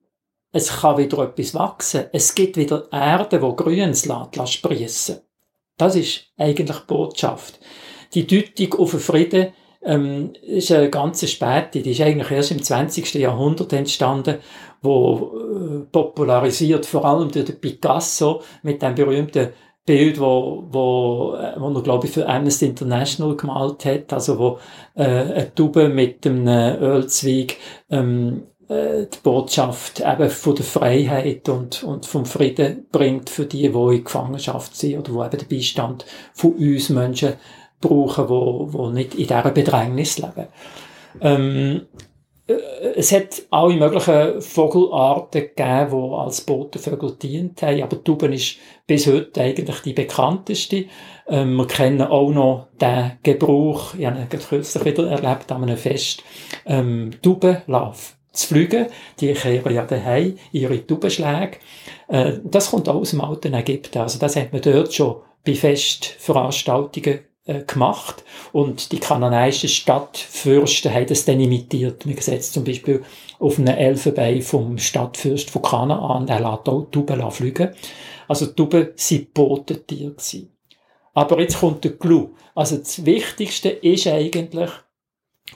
Es 0.51 0.81
kann 0.81 0.97
wieder 0.97 1.19
etwas 1.19 1.53
wachsen. 1.53 2.05
Es 2.11 2.35
gibt 2.35 2.57
wieder 2.57 2.87
Erde, 2.91 3.41
wo 3.41 3.53
Grüns 3.53 4.05
lässt 4.05 4.53
sprießen. 4.53 5.21
Das 5.77 5.95
ist 5.95 6.25
eigentlich 6.37 6.77
die 6.77 6.87
Botschaft. 6.87 7.59
Die 8.13 8.27
Deutung 8.27 8.79
auf 8.79 8.91
den 8.91 8.99
Frieden 8.99 9.53
ähm, 9.83 10.33
ist 10.41 10.71
eine 10.71 10.89
ganz 10.89 11.27
späte. 11.29 11.81
Die 11.81 11.91
ist 11.91 12.01
eigentlich 12.01 12.31
erst 12.31 12.51
im 12.51 12.61
20. 12.61 13.13
Jahrhundert 13.15 13.73
entstanden, 13.73 14.37
wo 14.81 15.31
äh, 15.35 15.79
popularisiert 15.91 16.85
vor 16.85 17.05
allem 17.05 17.31
durch 17.31 17.59
Picasso 17.59 18.41
mit 18.63 18.81
dem 18.81 18.95
berühmten 18.95 19.49
Bild, 19.85 20.19
wo, 20.19 20.67
wo, 20.69 21.35
äh, 21.35 21.59
wo 21.59 21.69
er, 21.69 21.81
glaube 21.81 22.07
ich, 22.07 22.13
für 22.13 22.27
Amnesty 22.27 22.67
International 22.67 23.35
gemalt 23.35 23.83
hat, 23.85 24.13
also 24.13 24.37
wo 24.37 24.59
äh, 24.95 25.03
eine 25.03 25.55
Tube 25.55 25.89
mit 25.89 26.25
einem 26.25 26.81
Ölzweig 26.81 27.57
ähm, 27.89 28.43
äh, 28.71 29.07
die 29.07 29.17
Botschaft 29.21 29.99
eben 29.99 30.29
von 30.29 30.55
der 30.55 30.65
Freiheit 30.65 31.49
und, 31.49 31.83
und 31.83 32.05
vom 32.05 32.25
Frieden 32.25 32.85
bringt 32.91 33.29
für 33.29 33.45
die, 33.45 33.69
die 33.69 33.95
in 33.95 34.03
Gefangenschaft 34.03 34.75
sind 34.75 34.99
oder 34.99 35.13
wo 35.13 35.25
eben 35.25 35.37
den 35.37 35.47
Beistand 35.47 36.05
von 36.33 36.53
uns 36.53 36.89
Menschen 36.89 37.33
brauchen, 37.81 38.29
wo, 38.29 38.67
wo 38.71 38.89
nicht 38.89 39.15
in 39.15 39.27
dieser 39.27 39.51
Bedrängnis 39.51 40.17
leben. 40.19 40.47
Ähm, 41.19 41.81
äh, 42.47 42.53
es 42.95 43.11
hat 43.11 43.43
alle 43.49 43.75
möglichen 43.75 44.41
Vogelarten 44.41 45.41
gegeben, 45.41 45.91
die 45.91 46.15
als 46.15 46.41
Botenvögel 46.41 47.17
dient 47.21 47.61
haben, 47.61 47.81
aber 47.81 47.97
die 47.97 48.03
Tauben 48.03 48.33
ist 48.33 48.57
bis 48.87 49.07
heute 49.07 49.41
eigentlich 49.41 49.79
die 49.81 49.93
bekannteste. 49.93 50.85
Ähm, 51.27 51.55
wir 51.55 51.67
kennen 51.67 52.01
auch 52.01 52.31
noch 52.31 52.67
den 52.79 53.13
Gebrauch, 53.23 53.93
ich 53.97 54.05
habe 54.05 54.19
ihn 54.19 54.29
kürzlich 54.29 54.85
wieder 54.85 55.09
erlebt 55.09 55.51
an 55.51 55.63
einem 55.63 55.77
Fest, 55.77 56.23
ähm, 56.65 57.11
Taubenlauf 57.21 58.15
zu 58.31 58.47
fliegen. 58.47 58.87
Die 59.19 59.33
kehren 59.33 59.73
ja 59.73 59.85
daheim 59.85 60.37
ihre 60.51 60.85
Taubenschläge. 60.85 61.57
Äh, 62.07 62.33
das 62.43 62.71
kommt 62.71 62.89
auch 62.89 62.95
aus 62.95 63.11
dem 63.11 63.21
alten 63.21 63.53
Ägypten. 63.53 63.99
Also 63.99 64.19
das 64.19 64.35
hat 64.35 64.51
man 64.51 64.61
dort 64.61 64.93
schon 64.93 65.17
bei 65.45 65.55
Festveranstaltungen 65.55 67.19
äh, 67.45 67.63
gemacht 67.63 68.23
und 68.51 68.91
die 68.91 68.99
kananäischen 68.99 69.69
Stadtfürsten 69.69 70.93
haben 70.93 71.07
das 71.07 71.25
dann 71.25 71.39
imitiert. 71.39 72.05
Man 72.05 72.17
sieht 72.17 72.43
zum 72.43 72.63
Beispiel 72.63 73.03
auf 73.39 73.57
einem 73.57 73.75
Elfenbein 73.75 74.41
vom 74.41 74.77
Stadtfürst 74.77 75.49
von 75.49 75.61
Kanaan, 75.61 76.27
der 76.27 76.39
lässt 76.39 76.69
auch 76.69 76.87
Tauben 76.91 77.31
fliegen. 77.31 77.73
Also 78.27 78.47
Tauben 78.47 78.89
waren 78.95 79.27
Botentiere. 79.33 80.15
Aber 81.13 81.39
jetzt 81.39 81.59
kommt 81.59 81.83
der 81.83 81.97
Clou. 81.97 82.29
Also 82.55 82.77
das 82.77 83.05
Wichtigste 83.05 83.69
ist 83.69 84.07
eigentlich, 84.07 84.69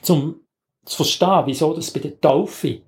zum 0.02 0.42
zu 0.86 0.98
verstehen, 0.98 1.44
wieso 1.46 1.74
das 1.74 1.92
bei 1.92 2.00
der 2.00 2.20
Taufe 2.22 2.82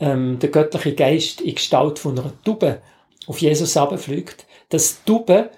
ähm, 0.00 0.38
der 0.38 0.48
göttliche 0.48 0.94
Geist 0.94 1.40
in 1.40 1.54
Gestalt 1.54 1.98
von 1.98 2.18
einer 2.18 2.32
Taube 2.42 2.80
auf 3.26 3.40
Jesus 3.40 3.76
abfliegt, 3.76 4.46
dass 4.70 5.04
Taube 5.04 5.50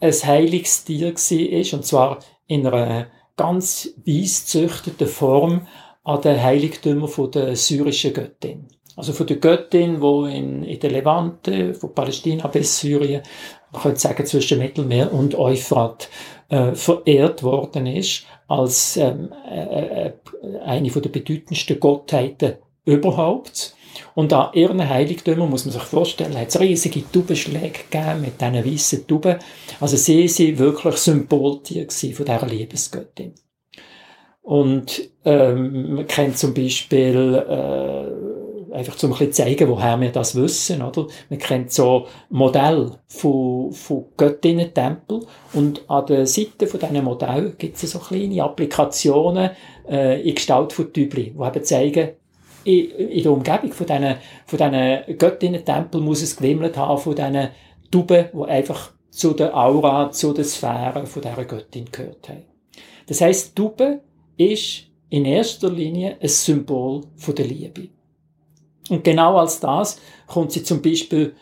ein 0.00 0.12
heiliges 0.12 0.84
Tier 0.84 1.14
war, 1.14 1.78
und 1.78 1.84
zwar 1.84 2.18
in 2.46 2.66
einer 2.66 3.06
ganz 3.36 3.90
weiss 4.06 4.46
züchteten 4.46 5.08
Form 5.08 5.66
an 6.04 6.20
den 6.20 6.42
Heiligtümern 6.42 7.08
von 7.08 7.30
der 7.30 7.56
syrischen 7.56 8.12
Göttin. 8.12 8.68
Also 8.96 9.12
von 9.12 9.26
der 9.26 9.38
Göttin, 9.38 10.00
wo 10.00 10.26
in, 10.26 10.62
in 10.62 10.78
der 10.78 10.90
Levante, 10.90 11.74
von 11.74 11.94
Palästina 11.94 12.46
bis 12.46 12.78
Syrien, 12.78 13.22
man 13.72 13.82
könnte 13.82 14.00
sagen 14.00 14.24
zwischen 14.24 14.60
Mittelmeer 14.60 15.12
und 15.12 15.34
Euphrat, 15.34 16.08
äh, 16.48 16.74
verehrt 16.74 17.42
worden 17.42 17.86
ist 17.86 18.24
als 18.46 18.96
ähm, 18.96 19.32
äh, 19.50 20.06
äh, 20.06 20.12
eine 20.64 20.90
von 20.90 21.02
der 21.02 21.10
bedeutendsten 21.10 21.80
Gottheiten 21.80 22.54
überhaupt. 22.84 23.74
Und 24.14 24.32
an 24.32 24.52
ihren 24.54 24.88
Heiligtümern, 24.88 25.50
muss 25.50 25.64
man 25.64 25.72
sich 25.72 25.82
vorstellen, 25.82 26.38
hat 26.38 26.48
es 26.48 26.60
riesige 26.60 27.02
Taubenschläge 27.10 27.80
gegeben 27.90 28.20
mit 28.20 28.40
diesen 28.40 28.64
weißen 28.64 29.06
Tauben. 29.06 29.36
Also 29.80 29.96
sie 29.96 30.28
sind 30.28 30.58
wirklich 30.58 30.96
Symboltier 30.96 31.86
von 31.90 32.26
dieser 32.26 32.46
Liebesgöttin. 32.46 33.34
Und 34.42 35.08
ähm, 35.24 35.94
man 35.94 36.06
kennt 36.06 36.36
zum 36.36 36.52
Beispiel 36.52 37.44
äh, 37.48 38.74
einfach 38.74 38.96
zum 38.96 39.14
ein 39.14 39.32
zeigen, 39.32 39.68
woher 39.68 39.98
wir 40.00 40.10
das 40.10 40.34
wissen, 40.34 40.82
oder? 40.82 41.06
Man 41.30 41.38
kennt 41.38 41.72
so 41.72 42.06
Modell 42.28 42.90
von, 43.06 43.72
von 43.72 44.06
Göttinnen-Tempel 44.16 45.24
und 45.54 45.88
an 45.88 46.06
der 46.06 46.26
Seite 46.26 46.66
von 46.66 46.80
diesen 46.80 47.04
Modell 47.04 47.54
gibt 47.56 47.82
es 47.82 47.90
so 47.90 47.98
kleine 47.98 48.42
Applikationen 48.42 49.50
äh, 49.88 50.20
in 50.20 50.34
Gestalt 50.34 50.72
von 50.72 50.92
Tübli, 50.92 51.34
die 51.38 51.42
eben 51.42 51.64
zeigen, 51.64 52.08
in, 52.64 53.22
der 53.22 53.32
Umgebung 53.32 53.72
von 53.72 53.86
diesen, 53.86 54.16
von 54.46 54.58
diesen 54.58 55.18
Göttinnen-Tempel 55.18 56.00
muss 56.00 56.22
es 56.22 56.36
gewimmelt 56.36 56.76
haben 56.76 56.98
von 56.98 57.14
diesen 57.14 57.48
Tuben, 57.90 58.26
die 58.32 58.44
einfach 58.44 58.92
zu 59.10 59.32
der 59.32 59.56
Aura, 59.56 60.10
zu 60.10 60.32
der 60.32 60.44
Sphäre 60.44 61.06
von 61.06 61.22
dieser 61.22 61.44
Göttin 61.44 61.86
gehört 61.90 62.28
haben. 62.28 62.44
Das 63.06 63.20
heisst, 63.20 63.54
Tube 63.54 64.00
ist 64.36 64.84
in 65.10 65.24
erster 65.24 65.70
Linie 65.70 66.16
ein 66.20 66.28
Symbol 66.28 67.02
der 67.26 67.44
Liebe. 67.44 67.88
Und 68.88 69.04
genau 69.04 69.36
als 69.36 69.60
das 69.60 70.00
kommt 70.26 70.52
sie 70.52 70.62
zum 70.62 70.82
Beispiel 70.82 71.34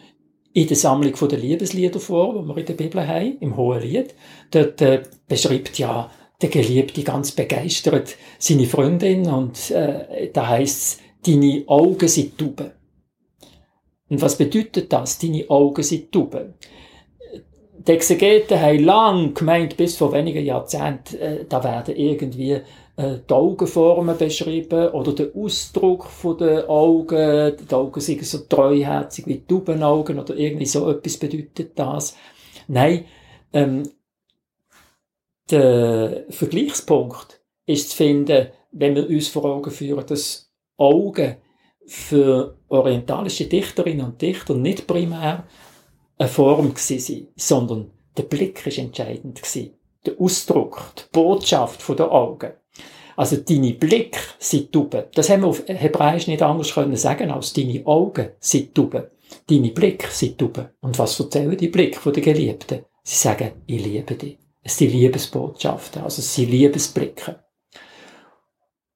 in 0.52 0.66
der 0.66 0.76
Sammlung 0.76 1.14
der 1.28 1.38
Liebeslieder 1.38 1.98
vor, 1.98 2.40
die 2.40 2.46
wir 2.46 2.56
in 2.58 2.66
der 2.66 2.74
Bibel 2.74 3.06
haben, 3.06 3.38
im 3.40 3.56
Hohen 3.56 3.80
Lied. 3.80 4.14
Dort 4.50 4.82
äh, 4.82 5.02
beschreibt 5.26 5.78
ja 5.78 6.10
der 6.42 6.50
Geliebte 6.50 7.02
ganz 7.02 7.32
begeistert 7.32 8.16
seine 8.38 8.66
Freundin 8.66 9.26
und 9.28 9.70
äh, 9.70 10.30
da 10.32 10.48
heißt 10.48 11.00
deine 11.26 11.64
Augen 11.66 12.08
sind 12.08 12.38
Tauben. 12.38 12.72
Und 14.08 14.20
was 14.20 14.36
bedeutet 14.36 14.92
das, 14.92 15.18
deine 15.18 15.48
Augen 15.48 15.82
sind 15.82 16.12
Tauben? 16.12 16.54
Die 17.86 17.92
Exegeten 17.92 18.60
haben 18.60 18.84
lang 18.84 19.34
gemeint, 19.34 19.76
bis 19.76 19.96
vor 19.96 20.12
wenigen 20.12 20.44
Jahrzehnten, 20.44 21.16
äh, 21.16 21.44
da 21.48 21.64
werden 21.64 21.96
irgendwie 21.96 22.60
äh, 22.96 23.18
die 23.28 23.34
Augenformen 23.34 24.16
beschrieben 24.16 24.90
oder 24.90 25.12
der 25.12 25.34
Ausdruck 25.34 26.06
den 26.38 26.64
Augen. 26.66 27.56
Die 27.56 27.74
Augen 27.74 28.00
sind 28.00 28.24
so 28.24 28.38
treuherzig 28.38 29.26
wie 29.26 29.44
Taubenaugen 29.44 30.20
oder 30.20 30.36
irgendwie 30.36 30.66
so 30.66 30.88
etwas 30.90 31.16
bedeutet 31.16 31.72
das. 31.76 32.16
Nein, 32.68 33.06
ähm, 33.52 33.82
der 35.50 36.24
Vergleichspunkt 36.30 37.40
ist 37.66 37.90
zu 37.90 37.96
finden, 37.96 38.48
wenn 38.70 38.94
wir 38.94 39.08
uns 39.08 39.28
vor 39.28 39.44
Augen 39.44 39.70
führen, 39.70 40.06
dass 40.06 40.51
Augen 40.82 41.36
für 41.86 42.56
orientalische 42.68 43.46
Dichterinnen 43.46 44.06
und 44.06 44.22
Dichter 44.22 44.54
nicht 44.54 44.86
primär 44.86 45.44
eine 46.18 46.28
Form 46.28 46.74
waren, 46.74 47.26
sondern 47.36 47.90
der 48.16 48.22
Blick 48.24 48.66
ist 48.66 48.78
entscheidend 48.78 49.42
gewesen. 49.42 49.74
Der 50.04 50.20
Ausdruck, 50.20 50.92
die 50.98 51.02
Botschaft 51.12 51.88
der 51.98 52.10
Augen. 52.10 52.52
Also 53.16 53.36
deine 53.36 53.74
Blick 53.74 54.18
sind 54.38 54.72
Tauben. 54.72 55.04
Das 55.14 55.30
haben 55.30 55.42
wir 55.42 55.48
auf 55.48 55.62
Hebräisch 55.66 56.26
nicht 56.26 56.42
anders 56.42 56.74
können 56.74 56.96
sagen 56.96 57.30
als 57.30 57.52
deine 57.52 57.86
Augen 57.86 58.30
sind 58.40 58.74
Tauben. 58.74 59.04
Deine 59.48 59.70
Blick 59.70 60.06
sind 60.08 60.38
Tauben. 60.38 60.68
Und 60.80 60.98
was 60.98 61.20
erzählen 61.20 61.56
die 61.56 61.68
Blick 61.68 62.02
den 62.02 62.22
Geliebten? 62.22 62.84
Sie 63.02 63.16
sagen, 63.16 63.52
ich 63.66 63.84
liebe 63.84 64.14
dich. 64.14 64.38
Es 64.62 64.78
sind 64.78 64.92
Liebesbotschaften, 64.92 66.02
also 66.02 66.20
es 66.20 66.34
sind 66.34 66.50
Liebesblicke. 66.50 67.40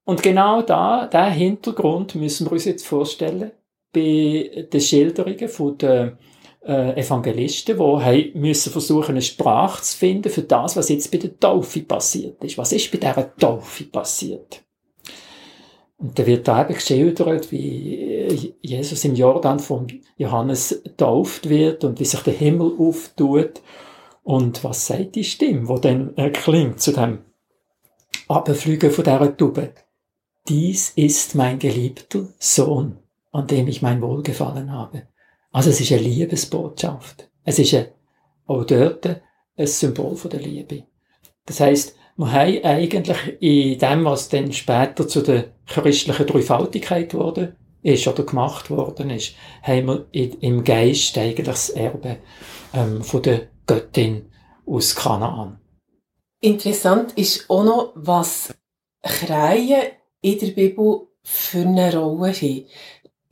Und 0.07 0.23
genau 0.23 0.63
da, 0.63 1.09
der 1.09 1.31
Hintergrund 1.31 2.15
müssen 2.15 2.47
wir 2.47 2.53
uns 2.53 2.65
jetzt 2.65 2.87
vorstellen 2.87 3.51
bei 3.93 4.69
den 4.73 4.81
Schilderungen 4.81 5.49
von 5.49 5.77
den 5.77 6.17
äh, 6.65 7.01
Evangelisten, 7.01 7.77
die 7.77 7.83
haben 7.83 8.31
müssen 8.35 8.71
versuchen, 8.71 9.11
eine 9.11 9.23
Sprache 9.23 9.83
zu 9.83 9.99
finden 9.99 10.31
für 10.31 10.43
das, 10.43 10.77
was 10.77 10.91
jetzt 10.91 11.11
bei 11.11 11.19
der 11.19 11.37
Taufe 11.41 11.81
passiert 11.81 12.43
ist. 12.45 12.57
Was 12.57 12.71
ist 12.71 12.93
bei 12.93 12.99
dieser 12.99 13.35
Taufe 13.37 13.83
passiert? 13.85 14.63
Und 15.99 16.17
da 16.17 16.25
wird 16.25 16.47
da 16.47 16.63
eben 16.63 16.75
geschildert, 16.75 17.51
wie 17.51 18.55
Jesus 18.61 19.05
im 19.05 19.17
Jordan 19.17 19.59
von 19.59 19.89
Johannes 20.19 20.85
tauft 20.97 21.49
wird 21.49 21.83
und 21.83 21.99
wie 21.99 22.05
sich 22.05 22.21
der 22.21 22.35
Himmel 22.35 22.75
auftut. 22.79 23.61
Und 24.23 24.63
was 24.63 24.87
sagt 24.87 25.17
die 25.17 25.25
Stimme, 25.25 25.67
wo 25.67 25.79
dann 25.79 26.17
erklingt 26.17 26.81
zu 26.81 26.93
dem 26.93 27.25
Abflügen 28.29 28.93
von 28.93 29.03
dieser 29.03 29.37
Tube? 29.37 29.86
Dies 30.49 30.91
ist 30.91 31.35
mein 31.35 31.59
geliebter 31.59 32.29
Sohn, 32.39 32.99
an 33.33 33.49
dem 33.49 33.67
ich 33.67 33.83
mein 33.83 34.01
Wohlgefallen 34.01 34.71
habe. 34.71 35.09
Also 35.51 35.71
es 35.71 35.81
ist 35.81 35.91
eine 35.91 36.03
Liebesbotschaft. 36.03 37.29
Es 37.45 37.59
ist 37.59 37.75
ein, 37.75 37.87
auch 38.47 38.65
dort 38.65 39.07
ein 39.07 39.67
Symbol 39.67 40.15
von 40.15 40.31
der 40.31 40.41
Liebe. 40.41 40.85
Das 41.47 41.59
heißt, 41.59 41.97
wir 42.17 42.33
haben 42.33 42.65
eigentlich 42.65 43.37
in 43.41 43.79
dem, 43.79 44.05
was 44.05 44.29
dann 44.29 44.53
später 44.53 45.09
zu 45.09 45.23
der 45.23 45.53
christlichen 45.67 46.27
Dreifaltigkeit 46.27 47.13
wurde, 47.13 47.57
ist 47.83 48.07
oder 48.07 48.23
gemacht 48.23 48.71
worden 48.71 49.11
ist, 49.11 49.35
haben 49.63 49.87
wir 49.87 50.07
im 50.13 50.63
Geist 50.63 51.19
eigentlich 51.19 51.47
das 51.47 51.71
Erbe 51.71 52.19
ähm, 52.73 53.03
von 53.03 53.23
der 53.23 53.49
Göttin 53.67 54.31
aus 54.65 54.95
Kanaan. 54.95 55.61
Interessant 56.41 57.13
ist 57.15 57.51
auch 57.51 57.65
noch, 57.65 57.93
was 57.97 58.55
Kreien 59.03 59.83
in 60.27 60.39
der 60.41 60.49
Bibel 60.49 61.07
für 61.23 61.61
eine 61.61 61.97
Rolle 61.97 62.33
haben. 62.33 62.67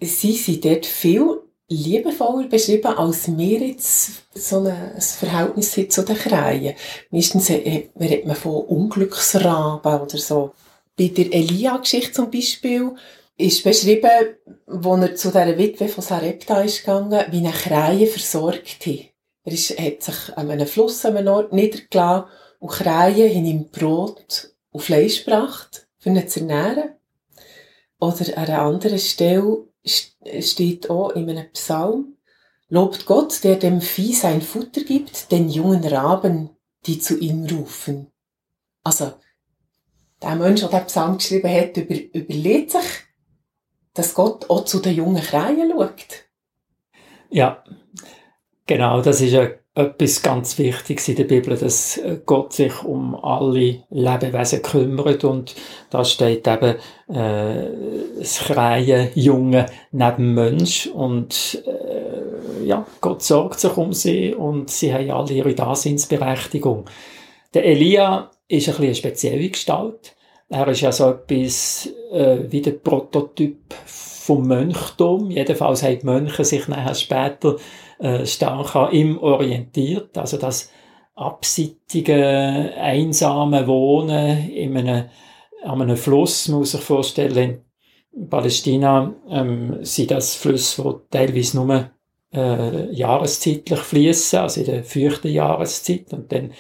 Sie 0.00 0.32
sind 0.32 0.64
dort 0.64 0.86
viel 0.86 1.40
liebevoller 1.68 2.46
beschrieben, 2.46 2.96
als 2.96 3.36
wir 3.36 3.58
jetzt 3.58 4.22
so 4.34 4.60
ein 4.60 5.00
Verhältnis 5.00 5.72
zu 5.88 6.02
den 6.04 6.16
Krähen. 6.16 6.74
Meistens 7.10 7.50
redet 7.50 8.26
man 8.26 8.36
von 8.36 8.64
Unglücksraben 8.66 10.00
oder 10.00 10.18
so. 10.18 10.52
Bei 10.96 11.08
der 11.08 11.32
Elia-Geschichte 11.32 12.12
zum 12.12 12.30
Beispiel 12.30 12.92
ist 13.36 13.64
beschrieben, 13.64 14.36
wo 14.66 14.94
er 14.94 15.16
zu 15.16 15.28
dieser 15.28 15.58
Witwe 15.58 15.88
von 15.88 16.04
Sarepta 16.04 16.60
ist 16.60 16.80
gegangen, 16.80 17.24
wie 17.30 17.38
eine 17.38 17.50
Krähe 17.50 18.06
versorgt 18.06 18.86
hat. 18.86 19.06
Er 19.44 19.52
ist, 19.52 19.76
hat 19.78 20.02
sich 20.02 20.36
an 20.36 20.50
einem 20.50 20.68
Fluss 20.68 21.04
an 21.04 21.16
einem 21.16 21.34
Ort 21.34 21.52
niedergelassen 21.52 22.28
und 22.60 22.70
Krähen 22.70 23.34
haben 23.34 23.46
ihm 23.46 23.68
Brot 23.70 24.52
und 24.70 24.80
Fleisch 24.80 25.24
gebracht, 25.24 25.83
für 26.04 26.10
ihn 26.10 26.28
zu 26.28 26.40
ernähren. 26.40 26.90
Oder 27.98 28.36
an 28.36 28.44
einer 28.44 28.62
anderen 28.62 28.98
Stelle 28.98 29.66
steht 30.40 30.90
auch 30.90 31.10
in 31.10 31.30
einem 31.30 31.50
Psalm, 31.52 32.16
Lobt 32.68 33.06
Gott, 33.06 33.44
der 33.44 33.56
dem 33.56 33.80
Vieh 33.80 34.14
sein 34.14 34.40
Futter 34.40 34.82
gibt, 34.82 35.30
den 35.30 35.48
jungen 35.48 35.84
Raben, 35.84 36.50
die 36.86 36.98
zu 36.98 37.18
ihm 37.18 37.44
rufen. 37.46 38.10
Also, 38.82 39.12
der 40.22 40.34
Mensch, 40.34 40.60
der 40.60 40.70
den 40.70 40.86
Psalm 40.86 41.18
geschrieben 41.18 41.50
hat, 41.50 41.76
über, 41.76 41.94
überlegt 41.94 42.72
sich, 42.72 42.82
dass 43.92 44.14
Gott 44.14 44.48
auch 44.48 44.64
zu 44.64 44.80
den 44.80 44.96
jungen 44.96 45.22
Krähen 45.22 45.70
schaut. 45.70 46.24
Ja, 47.30 47.62
genau, 48.66 49.02
das 49.02 49.20
ist 49.20 49.32
ja 49.32 49.50
etwas 49.76 50.22
ganz 50.22 50.56
Wichtiges 50.58 51.08
in 51.08 51.16
der 51.16 51.24
Bibel, 51.24 51.56
dass 51.56 52.00
Gott 52.26 52.52
sich 52.52 52.84
um 52.84 53.16
alle 53.16 53.82
Lebewesen 53.90 54.62
kümmert 54.62 55.24
und 55.24 55.54
da 55.90 56.04
steht 56.04 56.46
eben 56.46 56.76
äh, 57.08 57.70
das 58.18 58.38
Krähen 58.38 59.08
Junge 59.14 59.66
neben 59.90 60.34
Mensch 60.34 60.86
und 60.86 61.62
äh, 61.66 62.64
ja, 62.64 62.86
Gott 63.00 63.22
sorgt 63.22 63.58
sich 63.58 63.76
um 63.76 63.92
sie 63.92 64.32
und 64.32 64.70
sie 64.70 64.94
haben 64.94 65.10
alle 65.10 65.32
ihre 65.32 65.54
Daseinsberechtigung. 65.54 66.84
Der 67.52 67.64
Elia 67.64 68.30
ist 68.46 68.68
ein 68.68 68.72
bisschen 68.72 68.84
eine 68.84 68.94
spezielle 68.94 69.48
Gestalt. 69.48 70.14
Er 70.48 70.68
ist 70.68 70.82
ja 70.82 70.92
so 70.92 71.10
etwas 71.10 71.88
äh, 72.12 72.38
wie 72.48 72.60
der 72.60 72.72
Prototyp 72.72 73.74
vom 73.86 74.46
Mönchtum. 74.46 75.30
Jedenfalls 75.30 75.82
haben 75.82 75.98
die 75.98 76.06
Mönche 76.06 76.44
sich 76.44 76.68
nachher 76.68 76.94
später 76.94 77.56
äh, 78.04 78.26
stark 78.26 78.76
an 78.76 78.92
ihm 78.92 79.18
orientiert. 79.18 80.18
Also 80.18 80.36
das 80.36 80.70
abseitige, 81.14 82.74
einsame 82.76 83.66
Wohnen 83.66 84.50
in 84.50 84.76
einem, 84.76 85.06
an 85.62 85.80
einem 85.80 85.96
Fluss, 85.96 86.48
muss 86.48 86.72
sich 86.72 86.82
vorstellen, 86.82 87.62
in 88.12 88.28
Palästina 88.28 89.14
ähm, 89.30 89.78
sind 89.80 90.10
das 90.10 90.34
Flüsse, 90.34 90.82
die 90.82 91.16
teilweise 91.16 91.56
nur 91.56 91.90
äh, 92.34 92.92
jahreszeitlich 92.92 93.80
fließen, 93.80 94.38
also 94.38 94.60
in 94.60 94.66
der 94.66 94.84
feuchten 94.84 95.32
Jahreszeit 95.32 96.12
und 96.12 96.30
dann 96.30 96.52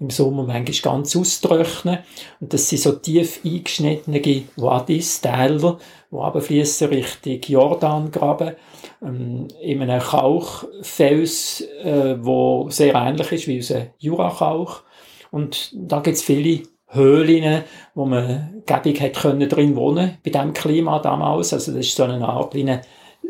im 0.00 0.10
Sommer 0.10 0.44
manchmal 0.44 0.94
ganz 0.94 1.14
austrocknen. 1.14 1.98
Und 2.40 2.52
das 2.52 2.68
sind 2.68 2.80
so 2.80 2.92
tief 2.92 3.40
eingeschnittene 3.44 4.44
Wadis, 4.56 5.20
Täler, 5.20 5.78
die 6.10 6.16
runterfließen 6.16 6.88
Richtung 6.88 7.40
Jordangraben, 7.46 8.56
ähm, 9.02 9.48
in 9.62 9.82
einem 9.82 10.00
Kauchfels, 10.00 11.60
äh, 11.84 12.16
wo 12.18 12.68
sehr 12.70 12.94
ähnlich 12.94 13.30
ist 13.30 13.46
wie 13.46 13.56
unser 13.58 13.86
Jurakauch. 13.98 14.82
Und 15.30 15.70
da 15.74 16.00
gibt 16.00 16.16
es 16.16 16.22
viele 16.22 16.62
Höhlen, 16.88 17.62
wo 17.94 18.04
man 18.04 18.62
gäbig 18.66 19.00
hat 19.00 19.22
drin 19.22 19.76
wohnen 19.76 20.18
bei 20.24 20.30
dem 20.30 20.52
Klima 20.52 20.98
damals. 20.98 21.52
Also 21.52 21.72
das 21.72 21.86
ist 21.86 21.96
so 21.96 22.04
eine 22.04 22.26
Art 22.26 22.54
wie 22.54 22.62
eine 22.62 22.80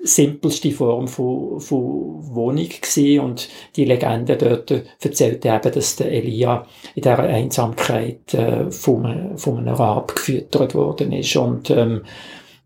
simpelste 0.02 0.70
Form 0.70 1.08
von, 1.08 1.60
von 1.60 2.34
Wohnung 2.34 2.68
gewesen. 2.68 3.20
und 3.20 3.48
die 3.76 3.84
Legende 3.84 4.36
dort 4.36 4.72
erzählt 5.00 5.44
eben, 5.44 5.72
dass 5.72 5.96
der 5.96 6.10
Elia 6.10 6.66
in 6.94 7.02
dieser 7.02 7.18
Einsamkeit 7.18 8.34
äh, 8.34 8.70
von, 8.70 9.36
von 9.36 9.58
einem 9.58 9.74
Rab 9.74 10.14
gefüttert 10.14 10.74
worden 10.74 11.12
ist 11.12 11.36
und 11.36 11.70
ähm, 11.70 12.02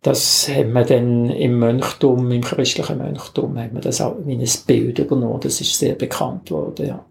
das 0.03 0.51
haben 0.51 0.75
wir 0.75 0.85
dann 0.85 1.31
im 1.31 1.59
Mönchtum, 1.59 2.31
im 2.31 2.43
christlichen 2.43 2.99
Mönchtum, 2.99 3.59
haben 3.59 3.73
wir 3.73 3.81
das 3.81 4.03
auch 4.03 4.19
in 4.27 4.39
ein 4.39 4.49
Bild 4.67 4.99
übernommen. 4.99 5.41
Das 5.41 5.63
ist 5.63 5.79
sehr 5.79 5.95
bekannt 5.95 6.51
worden, 6.51 6.89
ja. 6.89 7.05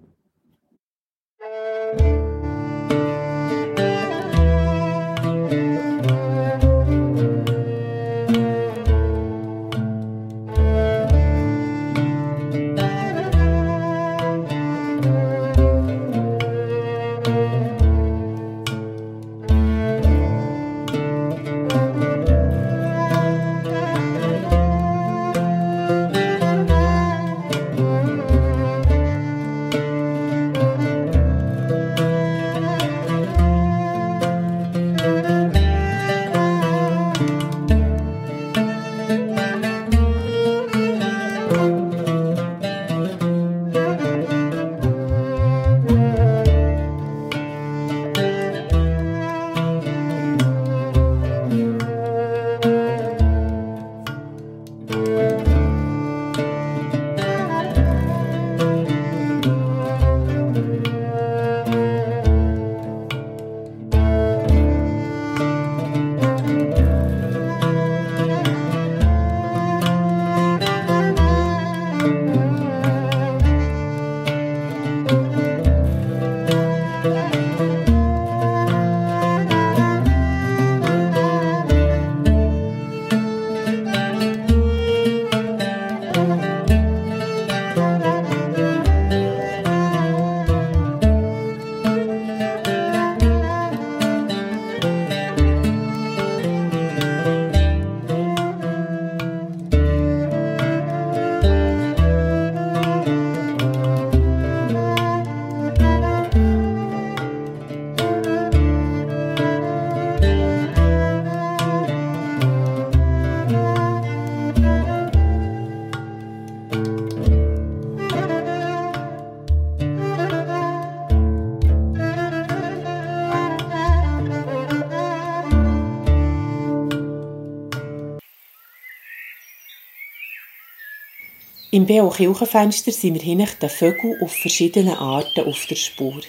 Im 131.74 131.88
B.O. 131.88 132.10
Kirchenfenster 132.10 132.92
sind 132.92 133.16
wir 133.16 133.22
hinter 133.24 133.48
den 133.60 133.68
Vögeln 133.68 134.22
auf 134.22 134.32
verschiedene 134.32 134.96
Arten 134.96 135.48
auf 135.48 135.66
der 135.66 135.76
Spur. 135.76 136.22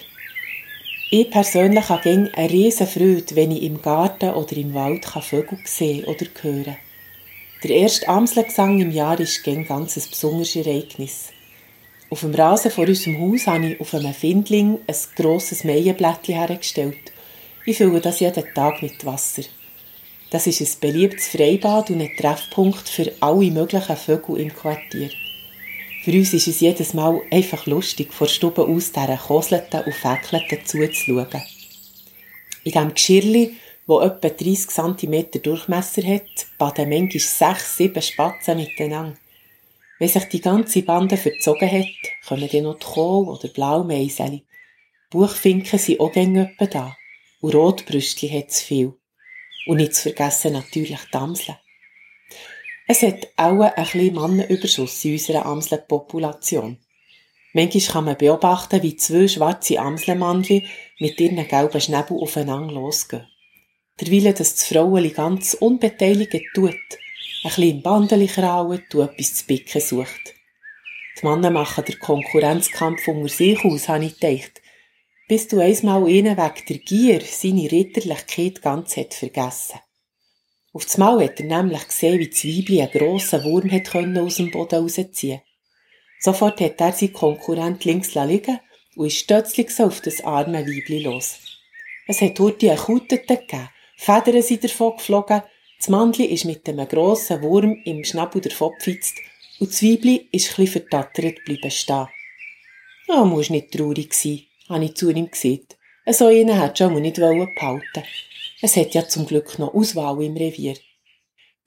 Ich 1.11 1.29
persönlich 1.29 1.87
habe 1.87 2.31
eine 2.33 2.49
riesen 2.49 2.87
Freude, 2.87 3.35
wenn 3.35 3.51
ich 3.51 3.61
im 3.61 3.79
Garten 3.79 4.31
oder 4.31 4.57
im 4.57 4.73
Wald 4.73 5.05
Vögel 5.05 5.59
sehen 5.65 6.05
oder 6.05 6.25
hören 6.41 6.77
Der 7.61 7.69
erste 7.69 8.07
Amselgesang 8.07 8.81
im 8.81 8.89
Jahr 8.89 9.19
ist 9.19 9.43
gäng 9.43 9.67
ganz 9.67 9.95
ein 9.97 10.09
besonderes 10.09 10.55
Ereignis. 10.55 11.29
Auf 12.09 12.21
dem 12.21 12.33
Rasen 12.33 12.71
vor 12.71 12.87
unserem 12.87 13.19
Haus 13.21 13.45
habe 13.45 13.67
ich 13.67 13.79
auf 13.79 13.93
einem 13.93 14.15
Findling 14.15 14.79
ein 14.87 14.95
grosses 15.15 15.63
Meienblättchen 15.63 16.39
hergestellt. 16.39 17.13
Ich 17.67 17.77
fülle 17.77 18.01
das 18.01 18.19
jeden 18.19 18.51
Tag 18.55 18.81
mit 18.81 19.05
Wasser. 19.05 19.43
Das 20.31 20.47
ist 20.47 20.59
ein 20.59 20.79
beliebtes 20.81 21.27
Freibad 21.27 21.91
und 21.91 22.01
ein 22.01 22.17
Treffpunkt 22.17 22.89
für 22.89 23.13
alle 23.19 23.51
möglichen 23.51 23.95
Vögel 23.95 24.39
im 24.39 24.51
Quartier. 24.51 25.11
Für 26.05 26.11
uns 26.11 26.35
ist 26.35 26.47
es 26.47 26.59
jedes 26.59 26.93
Mal 26.93 27.19
einfach 27.31 27.65
lustig, 27.65 28.13
vor 28.13 28.27
Stube 28.27 28.61
aus 28.61 28.91
dieser 28.91 29.17
Koselten 29.17 29.85
und 29.85 29.95
Fäckelten 29.95 30.63
zuzuschauen. 30.63 31.41
In 32.63 32.71
diesem 32.71 32.93
Geschirrli, 32.93 33.55
das 33.87 34.03
etwa 34.03 34.29
30 34.29 34.67
cm 34.67 35.41
Durchmesser 35.41 36.03
hat, 36.03 36.29
baden 36.59 36.89
manchmal 36.89 37.19
sechs, 37.19 37.77
sieben 37.77 38.03
Spatzen 38.03 38.57
miteinander. 38.57 39.17
Wenn 39.97 40.07
sich 40.07 40.25
die 40.25 40.41
ganze 40.41 40.83
Bande 40.83 41.17
verzogen 41.17 41.71
hat, 41.71 41.87
kommen 42.27 42.49
dann 42.51 42.63
noch 42.65 42.77
die 42.77 42.85
Kohl- 42.85 43.27
oder 43.27 43.47
Blaumeiseli. 43.47 44.43
Buchfinken 45.09 45.79
sind 45.79 45.99
auch 45.99 46.11
gängig 46.11 46.55
da. 46.69 46.95
Und 47.41 47.55
Rotbrüstli 47.55 48.29
hat 48.29 48.49
es 48.49 48.61
viel. 48.61 48.93
Und 49.65 49.77
nicht 49.77 49.95
zu 49.95 50.03
vergessen 50.03 50.53
natürlich 50.53 50.99
die 51.11 51.17
Amseln. 51.17 51.57
Es 52.87 53.01
hat 53.01 53.27
auch 53.35 53.61
ein 53.61 53.73
bisschen 53.75 54.13
Mannenüberschuss 54.13 55.03
in 55.05 55.13
unserer 55.13 55.45
Amselpopulation. 55.45 56.77
Manchmal 57.53 57.93
kann 57.93 58.05
man 58.05 58.17
beobachten, 58.17 58.83
wie 58.83 58.95
zwei 58.95 59.27
schwarze 59.27 59.79
Amselmännchen 59.79 60.63
mit 60.99 61.19
ihren 61.19 61.47
gelben 61.47 61.81
Schnäbel 61.81 62.17
aufeinander 62.19 62.73
losgehen. 62.73 63.27
Derweil, 63.99 64.33
dass 64.33 64.55
das 64.55 64.67
Frauenli 64.67 65.09
ganz 65.09 65.55
unbeteiligt 65.55 66.35
tut, 66.53 66.73
ein 66.73 66.75
bisschen 67.43 67.63
im 67.63 67.81
Bandeli 67.81 68.27
kraut 68.27 68.93
etwas 68.93 69.35
zu 69.35 69.45
picken 69.45 69.81
sucht. 69.81 70.35
Die 71.17 71.25
Männer 71.25 71.49
machen 71.49 71.85
den 71.85 71.97
Konkurrenzkampf 71.97 73.07
unter 73.07 73.29
sich 73.29 73.63
aus, 73.63 73.87
habe 73.87 74.05
ich 74.05 74.19
gedacht, 74.19 74.61
bis 75.27 75.47
du 75.47 75.59
einmal 75.59 76.07
ihnen 76.09 76.37
wegen 76.37 76.65
der 76.67 76.77
Gier 76.79 77.21
seine 77.21 77.71
Ritterlichkeit 77.71 78.61
ganz 78.61 78.97
hat 78.97 79.13
vergessen. 79.13 79.79
Auf 80.75 80.83
das 80.83 80.97
Mal 80.97 81.23
hat 81.23 81.39
er 81.39 81.45
nämlich 81.45 81.87
gesehen, 81.87 82.19
wie 82.19 82.29
Zwiebli 82.29 82.81
einen 82.81 82.91
grossen 82.91 83.45
Wurm 83.45 83.71
hat 83.71 83.95
aus 83.95 84.35
dem 84.35 84.51
Boden 84.51 84.81
rausziehen 84.81 85.39
Sofort 86.19 86.59
hat 86.59 86.81
er 86.81 86.91
seinen 86.91 87.13
Konkurrent 87.13 87.85
links 87.85 88.13
liegen 88.13 88.59
und 88.97 89.07
ist 89.07 89.19
stötzlich 89.19 89.69
auf 89.79 90.01
das 90.01 90.21
arme 90.21 90.67
Weibli 90.67 91.01
los. 91.01 91.37
Es 92.07 92.19
hat 92.19 92.37
Hurti 92.37 92.69
einen 92.69 92.77
Kuttete 92.77 93.37
gegeben, 93.37 93.69
Federn 93.95 94.41
sind 94.41 94.65
davon 94.65 94.97
geflogen, 94.97 95.43
das 95.77 95.87
Mandli 95.87 96.25
ist 96.25 96.43
mit 96.43 96.67
einem 96.67 96.89
grossen 96.89 97.41
Wurm 97.41 97.81
im 97.85 98.03
Schnabel 98.03 98.41
davon 98.41 98.73
gepfitzt 98.73 99.15
und 99.61 99.71
das 99.71 99.81
Weibli 99.81 100.27
ist 100.33 100.49
ein 100.49 100.65
bisschen 100.65 100.81
vertattert 100.81 101.45
bleiben 101.45 101.71
stehen. 101.71 102.09
Ja, 103.07 103.23
musst 103.23 103.49
nicht 103.49 103.71
traurig 103.71 104.13
sein, 104.13 104.41
habe 104.67 104.83
ich 104.83 104.95
zu 104.95 105.09
ihm 105.09 105.31
gesagt. 105.31 105.74
So 106.07 106.27
einen 106.27 106.59
hat 106.59 106.77
schon 106.77 107.01
nicht 107.01 107.15
behalten 107.15 108.03
Es 108.61 108.75
hat 108.75 108.93
ja 108.93 109.07
zum 109.07 109.25
Glück 109.25 109.57
noch 109.57 109.73
Auswahl 109.73 110.21
im 110.21 110.37
Revier. 110.37 110.75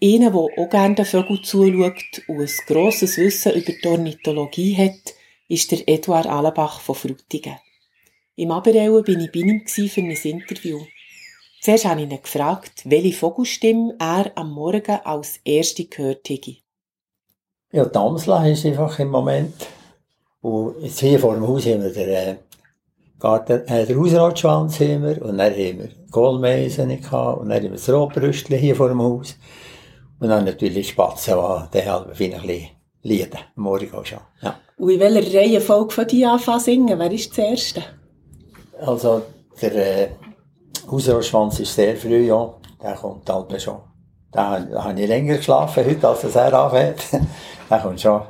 Einer, 0.01 0.31
der 0.31 0.41
auch 0.41 0.71
gerne 0.71 0.95
den 0.95 1.05
Vögeln 1.05 1.43
zuschaut 1.43 2.23
und 2.29 2.41
ein 2.41 2.51
grosses 2.69 3.19
Wissen 3.19 3.55
über 3.55 3.73
die 3.73 3.89
Ornithologie 3.89 4.77
hat, 4.77 5.15
ist 5.49 5.73
der 5.73 5.89
Eduard 5.89 6.29
Allenbach 6.29 6.81
von 6.81 6.95
Frutigen. 6.95 7.57
Im 8.37 8.53
Aberellen 8.53 9.03
bin 9.03 9.21
ich 9.21 9.33
bei 9.33 9.41
ihm 9.41 9.67
für 9.67 10.01
ein 10.01 10.11
Interview. 10.13 10.83
Zuerst 11.61 11.87
habe 11.87 12.03
ich 12.03 12.09
ihn 12.09 12.23
gefragt, 12.23 12.83
welche 12.85 13.19
Vogelstimme 13.19 13.97
er 13.99 14.31
am 14.37 14.53
Morgen 14.53 15.01
als 15.03 15.41
erste 15.45 15.87
gehört 15.87 16.29
hätte. 16.29 16.59
Ja, 17.73 17.85
die 17.85 17.99
Amsel 17.99 18.53
ist 18.53 18.65
einfach 18.65 18.97
im 19.01 19.09
Moment. 19.09 19.55
Und 20.41 20.81
jetzt 20.81 21.01
hier 21.01 21.19
vor 21.19 21.35
dem 21.35 21.49
Haus 21.49 21.67
haben 21.67 21.83
wir 21.83 21.93
den 21.93 22.09
äh, 22.09 22.37
Garten, 23.19 23.67
äh, 23.67 23.87
den 23.87 24.01
Hausratschwanz 24.01 24.81
haben 24.81 25.03
wir, 25.03 25.23
und 25.23 25.39
dann 25.39 25.53
haben 25.53 25.79
wir 25.79 25.89
Kohlmeisen 26.11 26.89
gehabt, 26.89 27.41
und 27.41 27.49
dann 27.49 27.57
haben 27.57 27.65
wir 27.65 27.71
das 27.73 27.91
Rotbrüstchen 27.91 28.59
hier 28.59 28.77
vor 28.77 28.89
dem 28.89 29.03
Haus. 29.03 29.37
Und 30.21 30.29
dann 30.29 30.45
natürlich 30.45 30.91
Spatzen, 30.91 31.35
die 31.73 31.89
halt 31.89 32.07
ein 32.07 32.17
bisschen 32.17 32.69
lieden, 33.03 33.39
am 33.57 33.63
Morgen 33.63 33.93
auch 33.95 34.05
schon. 34.05 34.21
Ja. 34.41 34.57
Und 34.77 34.91
in 34.91 35.01
welcher 35.01 35.39
Reihenfolge 35.39 35.95
von 35.95 36.07
die 36.07 36.25
anfangen 36.25 36.61
singen? 36.61 36.99
Wer 36.99 37.11
ist 37.11 37.31
das 37.31 37.39
Erste? 37.39 37.83
Also, 38.81 39.23
der, 39.61 39.75
äh, 39.75 40.09
Hausrohrschwanz 40.91 41.61
ist 41.61 41.75
sehr 41.75 41.97
früh, 41.97 42.27
ja. 42.27 42.55
Der 42.83 42.95
kommt 42.95 43.29
halt 43.29 43.61
schon. 43.61 43.81
Da, 44.31 44.61
da 44.61 44.85
habe 44.85 45.01
ich 45.01 45.09
länger 45.09 45.37
geschlafen 45.37 45.85
heute, 45.85 46.09
als 46.09 46.23
er 46.35 46.55
anfängt. 46.55 47.03
der 47.71 47.79
kommt 47.79 48.01
schon. 48.01 48.23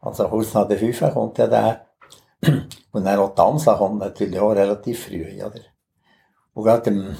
Also 0.00 0.28
kurz 0.28 0.54
nach 0.54 0.68
der 0.68 0.78
5 0.78 1.12
kommt 1.12 1.38
ja 1.38 1.46
der. 1.46 1.86
Und 2.96 3.04
die 3.04 3.42
Amsel 3.42 3.74
kommt 3.74 3.98
natürlich 3.98 4.40
auch 4.40 4.52
relativ 4.52 5.04
früh, 5.04 5.26
oder? 5.34 5.60
Und 6.54 6.64
gerade 6.64 6.90
am 6.90 7.16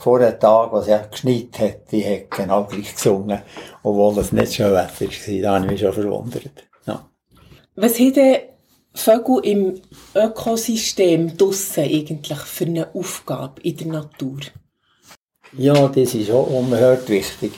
vorigen 0.00 0.40
Tag, 0.40 0.72
was 0.72 0.88
ja 0.88 0.98
geschneit 0.98 1.56
hat, 1.60 1.92
die 1.92 2.04
hat 2.04 2.28
genau 2.28 2.64
gleich 2.64 2.92
gesungen, 2.92 3.40
obwohl 3.84 4.16
das 4.16 4.32
nicht 4.32 4.54
schön 4.54 4.72
Wetter 4.72 5.06
war. 5.06 5.42
Da 5.42 5.54
habe 5.54 5.64
ich 5.64 5.70
mich 5.70 5.80
schon 5.80 5.92
verwundert. 5.92 6.66
Ja. 6.86 7.08
Was 7.76 8.00
hat 8.00 8.16
denn 8.16 8.40
Vögel 8.94 9.38
im 9.44 9.80
Ökosystem 10.12 11.36
draussen 11.36 11.84
eigentlich 11.84 12.38
für 12.40 12.64
eine 12.64 12.92
Aufgabe 12.92 13.62
in 13.62 13.76
der 13.76 13.86
Natur? 13.86 14.40
Ja, 15.56 15.86
das 15.86 16.14
ist 16.14 16.32
auch 16.32 16.50
unerhört 16.50 17.08
wichtig. 17.08 17.52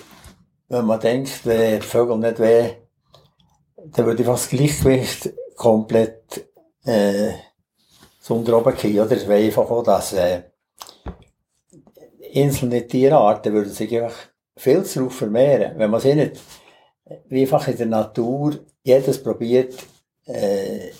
Wenn 0.69 0.85
man 0.85 1.01
denkt, 1.01 1.47
wenn 1.47 1.81
die 1.81 1.87
Vögel 1.87 2.19
nicht 2.19 2.39
wären, 2.41 2.73
dann 3.87 4.05
würde 4.05 4.23
das 4.23 4.51
Gleichgewicht 4.51 5.33
komplett 5.57 6.47
äh, 6.85 7.33
unter 8.31 8.59
oben. 8.59 8.75
Oder? 8.75 9.13
Es 9.13 9.29
wäre 9.29 9.45
einfach 9.45 9.71
auch, 9.71 9.83
dass 9.83 10.13
äh, 10.15 10.43
einzelne 12.35 12.87
Tierarten 12.87 13.53
würden 13.53 13.73
sich 13.73 13.95
einfach 13.97 14.17
viel 14.57 14.83
zu 14.85 15.01
darauf 15.01 15.17
vermehren. 15.17 15.79
Wenn 15.79 15.91
man 15.91 16.01
sie 16.01 16.15
nicht, 16.15 16.41
wie 17.29 17.43
einfach 17.43 17.69
in 17.69 17.77
der 17.77 17.87
Natur, 17.87 18.59
jedes 18.83 19.23
probiert, 19.23 19.75
äh, 20.27 20.91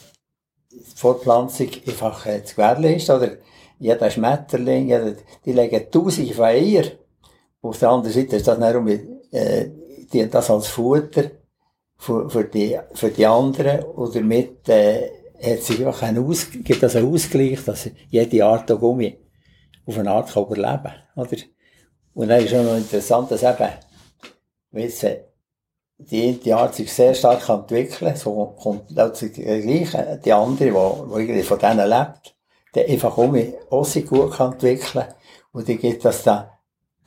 Fortpflanzung 0.95 1.69
einfach 1.87 2.27
äh, 2.27 2.45
zu 2.45 2.57
gewährleisten, 2.57 3.17
oder 3.17 3.31
jeder 3.79 4.11
Schmetterling, 4.11 4.89
jeder, 4.89 5.15
die 5.45 5.53
legen 5.53 5.91
tausende 5.91 6.35
von 6.35 6.45
Eier. 6.45 6.85
Auf 7.63 7.79
der 7.79 7.91
anderen 7.91 8.13
Seite 8.15 8.37
ist 8.37 8.47
das 8.47 8.59
dann 8.59 8.89
äh, 9.31 9.71
die, 10.13 10.29
das 10.29 10.51
als 10.51 10.69
Futter 10.69 11.31
für, 11.97 12.29
für, 12.29 12.45
die, 12.45 12.79
für 12.93 13.11
die 13.11 13.27
anderen 13.27 13.85
und 13.85 14.15
damit 14.15 14.69
äh, 14.69 15.11
hat 15.43 15.63
sich 15.63 15.85
einfach 15.85 16.03
ein 16.03 16.19
Aus, 16.19 16.47
gibt 16.51 16.83
das 16.83 16.97
einen 16.97 17.13
Ausgleich, 17.13 17.65
dass 17.65 17.91
jede 18.09 18.45
Art 18.45 18.69
der 18.69 18.77
Gummi 18.77 19.19
auf 19.87 19.99
eine 19.99 20.11
Art 20.11 20.33
kann 20.33 20.45
überleben 20.45 20.83
kann. 20.83 21.27
Oder? 21.27 21.37
Und 22.15 22.29
dann 22.29 22.45
ist 22.45 22.55
auch 22.55 22.63
noch 22.63 22.77
interessant, 22.77 23.31
dass 23.31 23.43
eben, 23.43 23.71
weißt 24.71 25.07
die 25.99 26.41
eine 26.45 26.57
Art 26.57 26.75
sich 26.75 26.93
sehr 26.93 27.15
stark 27.15 27.49
entwickeln 27.49 28.17
so 28.17 28.55
kommt 28.61 28.89
plötzlich 28.89 29.33
gleich 29.35 30.21
die 30.25 30.33
andere, 30.33 30.65
die, 30.65 30.71
die 30.71 31.21
irgendwie 31.21 31.43
von 31.43 31.59
denen 31.59 31.89
lebt, 31.89 32.37
die 32.75 32.85
einfach 32.85 33.17
um 33.17 33.37
auch 33.71 33.85
sich 33.85 34.07
gut 34.07 34.33
kann 34.33 34.53
entwickeln 34.53 35.07
und 35.53 35.69
die 35.69 35.77
gibt 35.77 36.05
das 36.05 36.25
dann 36.25 36.49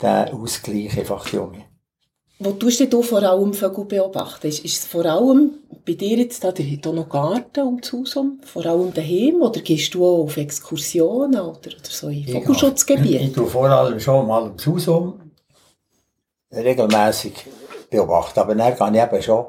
den 0.02 0.30
Ausgleich 0.30 0.98
einfach 0.98 1.30
die 1.30 1.36
Junge. 1.36 1.66
Wo 2.40 2.52
tust 2.52 2.94
du 2.94 3.02
vor 3.02 3.24
allem 3.24 3.54
Vögel 3.54 3.86
beobachten? 3.86 4.48
Ist, 4.48 4.64
ist 4.64 4.84
es 4.84 4.86
vor 4.86 5.06
allem 5.06 5.56
bei 5.86 5.94
dir 5.94 6.18
jetzt 6.18 6.44
da, 6.44 6.52
der 6.52 6.66
auch 6.86 7.10
Garten 7.10 7.68
um 7.68 7.82
das 7.82 7.92
Haus 7.92 8.16
herum, 8.16 8.40
vor 8.44 8.66
allem 8.66 8.94
daheim, 8.94 9.42
oder 9.42 9.60
gehst 9.62 9.94
du 9.96 10.06
auch 10.06 10.24
auf 10.24 10.38
Exkursionen 10.38 11.40
oder, 11.40 11.50
oder 11.50 11.90
so 11.90 12.10
in 12.10 12.28
Vogelschutzgebiete? 12.28 13.16
Ich, 13.16 13.28
ich 13.28 13.34
tue 13.34 13.48
vor 13.48 13.70
allem 13.70 14.00
schon 14.00 14.28
mal 14.28 14.44
ums 14.44 14.68
Haus 14.68 14.86
herum, 14.86 15.32
regelmässig 16.52 17.34
beobachten. 17.90 18.40
Aber 18.40 18.54
dann 18.54 18.76
gehe 18.76 19.04
ich 19.04 19.14
eben 19.14 19.24
schon 19.24 19.46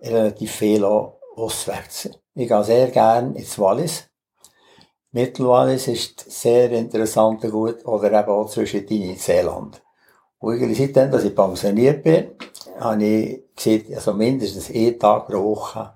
relativ 0.00 0.50
viel 0.50 0.84
auswärts. 0.84 2.08
Ich 2.34 2.48
gehe 2.48 2.64
sehr 2.64 2.88
gerne 2.88 3.36
ins 3.36 3.58
Wallis. 3.58 4.08
Mittelwallis 5.10 5.88
ist 5.88 6.30
sehr 6.30 6.72
interessant 6.72 7.44
und 7.44 7.50
gut, 7.50 7.84
oder 7.84 8.18
eben 8.18 8.30
auch 8.30 8.48
zwischen 8.48 8.86
in 8.86 9.16
Seeland. 9.16 9.81
Und 10.42 10.74
seitdem, 10.74 11.08
dass 11.12 11.22
ich 11.22 11.36
pensioniert 11.36 12.02
bin, 12.02 12.32
habe 12.80 13.04
ich 13.04 13.44
gesehen, 13.54 13.94
also 13.94 14.12
mindestens 14.12 14.70
einen 14.70 14.98
Tag 14.98 15.28
pro 15.28 15.40
Woche 15.42 15.94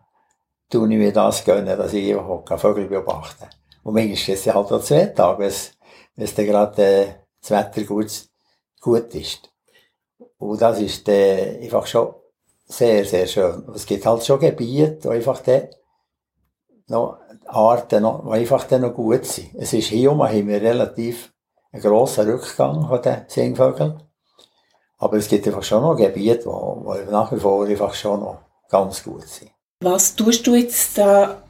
tue 0.70 0.88
ich 0.88 0.98
mir 0.98 1.12
das 1.12 1.44
gönnen, 1.44 1.76
dass 1.76 1.92
ich 1.92 2.16
einfach 2.16 2.59
Vögel 2.59 2.87
beobachten 2.87 3.48
Und 3.82 3.94
manchmal 3.94 4.12
ist 4.14 4.28
es 4.28 4.54
halt 4.54 4.70
auch 4.70 4.80
zwei 4.80 5.06
Tage, 5.06 5.40
wenn 5.40 6.24
es, 6.24 6.35
dann 6.35 6.46
gerade 6.46 6.82
äh, 6.82 7.06
das 7.40 7.50
Wetter 7.50 7.82
gut, 7.82 8.28
gut 8.80 9.12
ist. 9.16 9.50
Und 10.38 10.62
das 10.62 10.80
ist 10.80 11.09
äh, 11.09 11.59
einfach 11.64 11.87
schon 11.88 12.14
sehr, 12.66 13.04
sehr 13.04 13.26
schön. 13.26 13.64
Es 13.74 13.85
gibt 13.85 14.06
halt 14.06 14.24
schon 14.24 14.38
Gebiete, 14.38 15.09
wo 15.09 15.09
einfach 15.09 15.40
die, 15.40 15.62
noch 16.87 17.18
Arten, 17.46 18.02
noch, 18.02 18.24
die 18.26 18.38
einfach 18.38 18.62
dann 18.68 18.82
noch 18.82 18.94
gut 18.94 19.24
sind. 19.24 19.56
Es 19.56 19.72
ist 19.72 19.88
hier 19.88 20.12
um, 20.12 20.22
haben 20.22 20.46
wir 20.46 20.62
relativ 20.62 21.32
einen 21.72 21.82
grossen 21.82 22.30
Rückgang 22.30 22.87
von 22.87 23.02
den 23.02 23.24
Singvögeln. 23.26 24.06
Aber 24.98 25.16
es 25.16 25.28
gibt 25.28 25.46
einfach 25.46 25.62
schon 25.62 25.82
noch 25.82 25.96
Gebiete, 25.96 26.46
wo, 26.46 26.82
wo 26.85 27.11
nach 27.11 27.32
wie 27.32 27.40
vor 27.40 27.66
einfach 27.66 27.94
schon 27.94 28.20
noch 28.20 28.38
ganz 28.68 29.02
gut 29.02 29.26
sind. 29.28 29.50
Was 29.82 30.16
tust 30.16 30.46
du 30.46 30.54
jetzt 30.54 30.96
da 30.96 31.42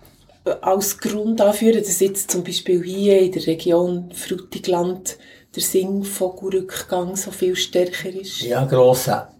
als 0.61 0.98
Grund 0.98 1.40
dafür, 1.40 1.72
dass 1.72 2.00
jetzt 2.00 2.30
zum 2.30 2.44
Beispiel 2.44 2.82
hier 2.82 3.20
in 3.20 3.32
der 3.32 3.46
Region 3.46 4.11
Frutigland 4.12 5.18
der 5.54 5.62
Singvogelrückgang 5.62 7.16
so 7.16 7.30
viel 7.30 7.56
stärker 7.56 8.11
ist? 8.11 8.42
Ja, 8.42 8.64
grosser, 8.64 9.30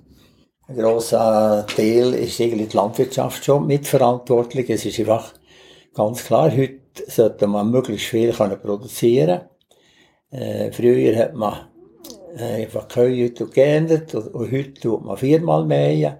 ein 0.69 0.77
grosser 0.77 1.65
Teil 1.69 2.15
ist 2.15 2.41
eigentlich 2.41 2.71
die 2.71 2.77
Landwirtschaft 2.77 3.45
schon 3.45 3.67
mitverantwortlich. 3.67 4.69
Es 4.69 4.85
ist 4.85 4.99
einfach 4.99 5.33
ganz 5.95 6.25
klar, 6.25 6.51
heute 6.51 6.81
sollte 7.07 7.47
man 7.47 7.71
möglichst 7.71 8.07
viel 8.07 8.33
produzieren 8.33 9.43
äh, 10.31 10.73
Früher 10.73 11.17
hat 11.17 11.35
man 11.35 11.69
äh, 12.37 12.63
einfach 12.63 12.89
Kühe 12.89 13.31
geändert 13.31 14.15
und, 14.15 14.35
und 14.35 14.53
heute 14.53 14.75
tut 14.75 15.05
man 15.05 15.17
viermal 15.17 15.65
mähen. 15.65 16.17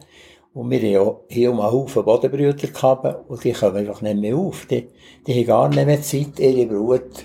Und 0.55 0.71
wir 0.71 1.01
haben 1.01 1.17
hier 1.29 1.53
um 1.53 1.61
einen 1.61 1.71
Haufen 1.71 2.05
Bodenbrüder 2.05 2.55
gehabt 2.55 3.29
und 3.29 3.45
die 3.45 3.53
kommen 3.53 3.77
einfach 3.77 4.01
nicht 4.01 4.17
mehr 4.17 4.37
auf. 4.37 4.67
Die, 4.67 4.89
die 5.27 5.35
haben 5.35 5.47
gar 5.47 5.69
nicht 5.69 5.87
mehr 5.87 6.01
Zeit, 6.01 6.39
ihre 6.39 6.67
Brut 6.67 7.25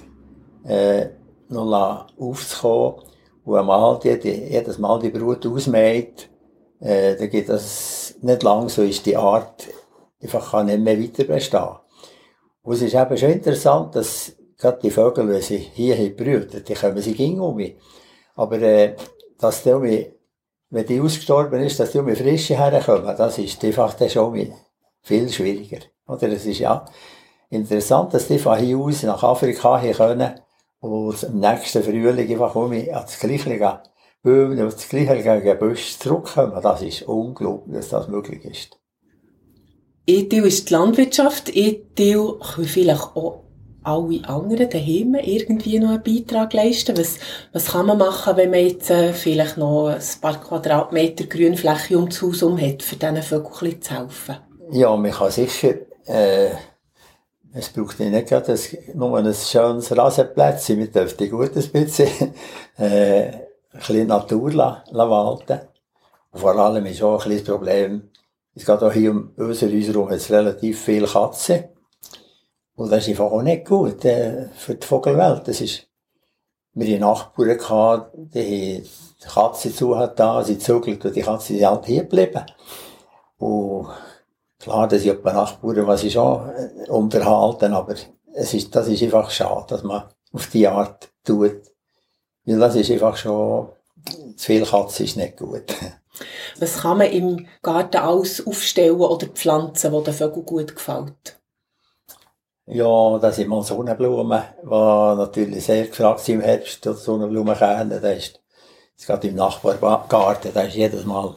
äh, 0.66 1.08
noch 1.48 2.08
aufzukommen. 2.20 2.96
Und 3.46 3.58
einmal 3.58 4.00
die, 4.04 4.20
die, 4.20 4.52
jedes 4.52 4.78
Mal 4.78 5.00
die 5.00 5.10
Brut 5.10 5.46
ausmäht, 5.46 6.30
äh, 6.82 7.16
dann 7.16 7.30
geht 7.30 7.48
das 7.48 8.16
nicht 8.22 8.44
lang, 8.44 8.68
so 8.68 8.84
ist 8.84 9.06
die 9.06 9.16
Art 9.16 9.68
einfach 10.22 10.52
kann 10.52 10.68
nicht 10.68 10.80
mehr 10.80 11.00
weiter 11.00 11.24
bestehen. 11.24 11.70
Und 12.64 12.76
es 12.76 12.82
ist 12.82 12.94
eben 12.94 13.18
schon 13.18 13.32
interessant, 13.32 13.96
dass 13.96 14.34
gerade 14.58 14.80
die 14.84 14.92
Vögel, 14.92 15.28
wenn 15.28 15.42
sie 15.42 15.58
hier 15.58 16.16
brüten, 16.16 16.64
die 16.64 16.74
kommen 16.74 17.02
sie 17.02 17.14
ging 17.14 17.40
um 17.40 17.56
mich. 17.56 17.76
Aber 18.36 18.62
äh, 18.62 18.96
dass 19.38 19.64
die 19.64 19.74
mich, 19.74 20.12
wenn 20.70 20.86
die 20.86 21.02
ausgestorben 21.02 21.62
ist, 21.62 21.80
dass 21.80 21.92
die 21.92 22.02
mich 22.02 22.18
frische 22.18 22.58
herkommen, 22.58 23.16
das 23.18 23.38
ist 23.38 23.64
einfach 23.64 23.94
dann 23.94 24.10
schon 24.10 24.54
viel 25.02 25.30
schwieriger. 25.30 25.80
Oder 26.08 26.30
es 26.30 26.46
ist 26.46 26.60
ja 26.60 26.86
interessant, 27.50 28.14
dass 28.14 28.28
die 28.28 28.40
von 28.40 28.58
hier 28.58 28.78
aus 28.78 29.04
nach 29.04 29.24
Afrika 29.24 29.80
hier 29.80 29.94
können 29.94 30.40
und 30.80 31.24
im 31.24 31.40
nächsten 31.40 31.84
Frühling 31.84 32.32
einfach 32.32 32.56
um 32.56 32.70
mich 32.70 32.94
an 32.94 33.04
das 33.04 33.20
gleiche 33.20 33.82
Bäume, 34.24 34.56
das 34.56 34.88
gleiche 34.88 35.42
Gebüsch 35.42 35.98
zurückkommen. 36.00 36.60
Das 36.62 36.82
ist 36.82 37.04
unglaublich, 37.04 37.76
dass 37.76 37.90
das 37.90 38.08
möglich 38.08 38.46
ist. 38.46 38.78
Teil 40.08 40.46
ist 40.46 40.70
die 40.70 40.74
Landwirtschaft, 40.74 41.52
ein 41.56 41.96
Teil 41.96 42.34
können 42.40 42.68
vielleicht 42.68 43.16
auch 43.16 43.44
alle 43.84 44.28
anderen 44.28 44.70
daheim 44.70 45.16
irgendwie 45.16 45.80
noch 45.80 45.90
einen 45.90 46.04
Beitrag 46.04 46.54
leisten? 46.54 46.98
Was, 46.98 47.18
was 47.52 47.72
kann 47.72 47.88
man 47.88 47.98
machen, 47.98 48.38
wenn 48.38 48.52
man 48.52 48.66
jetzt 48.66 48.90
äh, 48.90 49.14
vielleicht 49.14 49.58
noch 49.58 49.88
ein 49.88 50.02
paar 50.22 50.40
Quadratmeter 50.40 51.26
Grünfläche 51.26 51.98
um 51.98 52.10
das 52.10 52.22
Haus 52.22 52.42
herum 52.42 52.60
hat, 52.60 52.84
für 52.84 52.96
diesen 52.96 53.24
Vögeln 53.24 53.82
zu 53.82 53.98
helfen? 53.98 54.38
Ja, 54.72 54.96
man 54.96 55.12
kann 55.12 55.32
sicher, 55.32 55.74
äh, 56.06 56.50
es 57.54 57.70
braucht 57.70 58.00
nicht 58.00 58.28
gerade 58.28 58.54
ein, 58.54 58.60
nur 58.98 59.18
ein 59.18 59.34
schönes 59.34 59.96
Rasenplätzchen, 59.96 60.78
wir 60.78 60.88
dürften 60.88 61.30
gut 61.30 61.56
ein 61.56 61.70
bisschen, 61.72 62.08
äh, 62.78 63.24
ein 63.28 63.42
bisschen 63.74 64.08
Natur 64.08 64.54
walten. 64.56 65.60
vor 66.34 66.56
allem 66.56 66.86
ist 66.86 67.04
auch 67.04 67.26
ein 67.26 67.32
das 67.32 67.44
Problem, 67.44 68.10
es 68.54 68.66
geht 68.66 68.84
auch 68.84 68.92
hier 68.92 69.12
um 69.12 69.32
unsere 69.38 69.72
Häuser 69.72 69.94
herum 69.94 70.08
relativ 70.08 70.82
viele 70.82 71.08
Katzen. 71.08 71.66
Und 72.76 72.92
das 72.92 73.04
ist 73.04 73.10
einfach 73.10 73.32
auch 73.32 73.42
nicht 73.42 73.68
gut 73.68 74.04
äh, 74.06 74.48
für 74.56 74.76
die 74.76 74.88
Vogelwelt. 74.88 75.48
Das 75.48 75.62
ist, 75.62 75.88
wir 76.74 76.88
hatten 76.88 77.02
Nachbarn, 77.02 77.58
gehabt, 77.58 78.12
die, 78.16 78.82
die 78.82 79.28
Katze 79.28 79.74
zu 79.74 79.98
hat 79.98 80.20
da, 80.20 80.44
sie 80.44 80.58
zügelt 80.58 81.04
und 81.06 81.16
die 81.16 81.22
Katze 81.22 81.56
ist 81.56 81.66
halt 81.66 81.86
hier 81.86 82.04
geblieben. 82.04 82.46
Und 83.38 83.88
klar, 84.60 84.88
das 84.88 85.02
sind 85.02 85.26
ein 85.26 85.36
Nachbarn, 85.36 85.88
was 85.88 86.04
ich 86.04 86.14
schon 86.14 86.50
äh, 86.50 86.90
unterhalten, 86.90 87.74
aber 87.74 87.96
es 88.34 88.54
ist, 88.54 88.76
das 88.76 88.88
ist 88.88 89.04
einfach 89.04 89.30
schade, 89.30 89.66
dass 89.68 89.84
man 89.84 90.04
auf 90.32 90.48
die 90.48 90.68
Art 90.68 91.12
tut. 91.26 91.62
Weil 92.46 92.60
das 92.60 92.76
ist 92.76 92.90
einfach 92.90 93.18
schon, 93.18 93.70
zu 94.36 94.46
viel 94.46 94.66
Katze 94.66 95.04
ist 95.04 95.18
nicht 95.18 95.38
gut. 95.38 95.76
Was 96.60 96.80
kann 96.80 96.98
man 96.98 97.12
im 97.12 97.48
Garten 97.62 97.98
alles 97.98 98.46
aufstellen 98.46 99.00
oder 99.00 99.28
pflanzen, 99.28 99.92
wo 99.92 100.02
den 100.02 100.14
Vögeln 100.14 100.46
gut 100.46 100.76
gefällt? 100.76 101.41
Ja, 102.74 103.20
das 103.20 103.36
sind 103.36 103.50
mal 103.50 103.64
Sonnenblumen, 103.64 104.44
die 104.64 104.68
natürlich 104.68 105.66
sehr 105.66 105.88
gefragt 105.88 106.22
sind 106.22 106.36
im 106.36 106.42
Herbst, 106.42 106.86
die 106.86 106.94
Sonnenblumenkerne. 106.94 108.00
Das 108.00 108.18
ist, 108.18 108.42
das 108.98 109.08
geht 109.08 109.32
im 109.32 109.36
Nachbargarten, 109.36 110.52
das 110.54 110.68
ist 110.68 110.76
jedes 110.76 111.06
Mal 111.06 111.36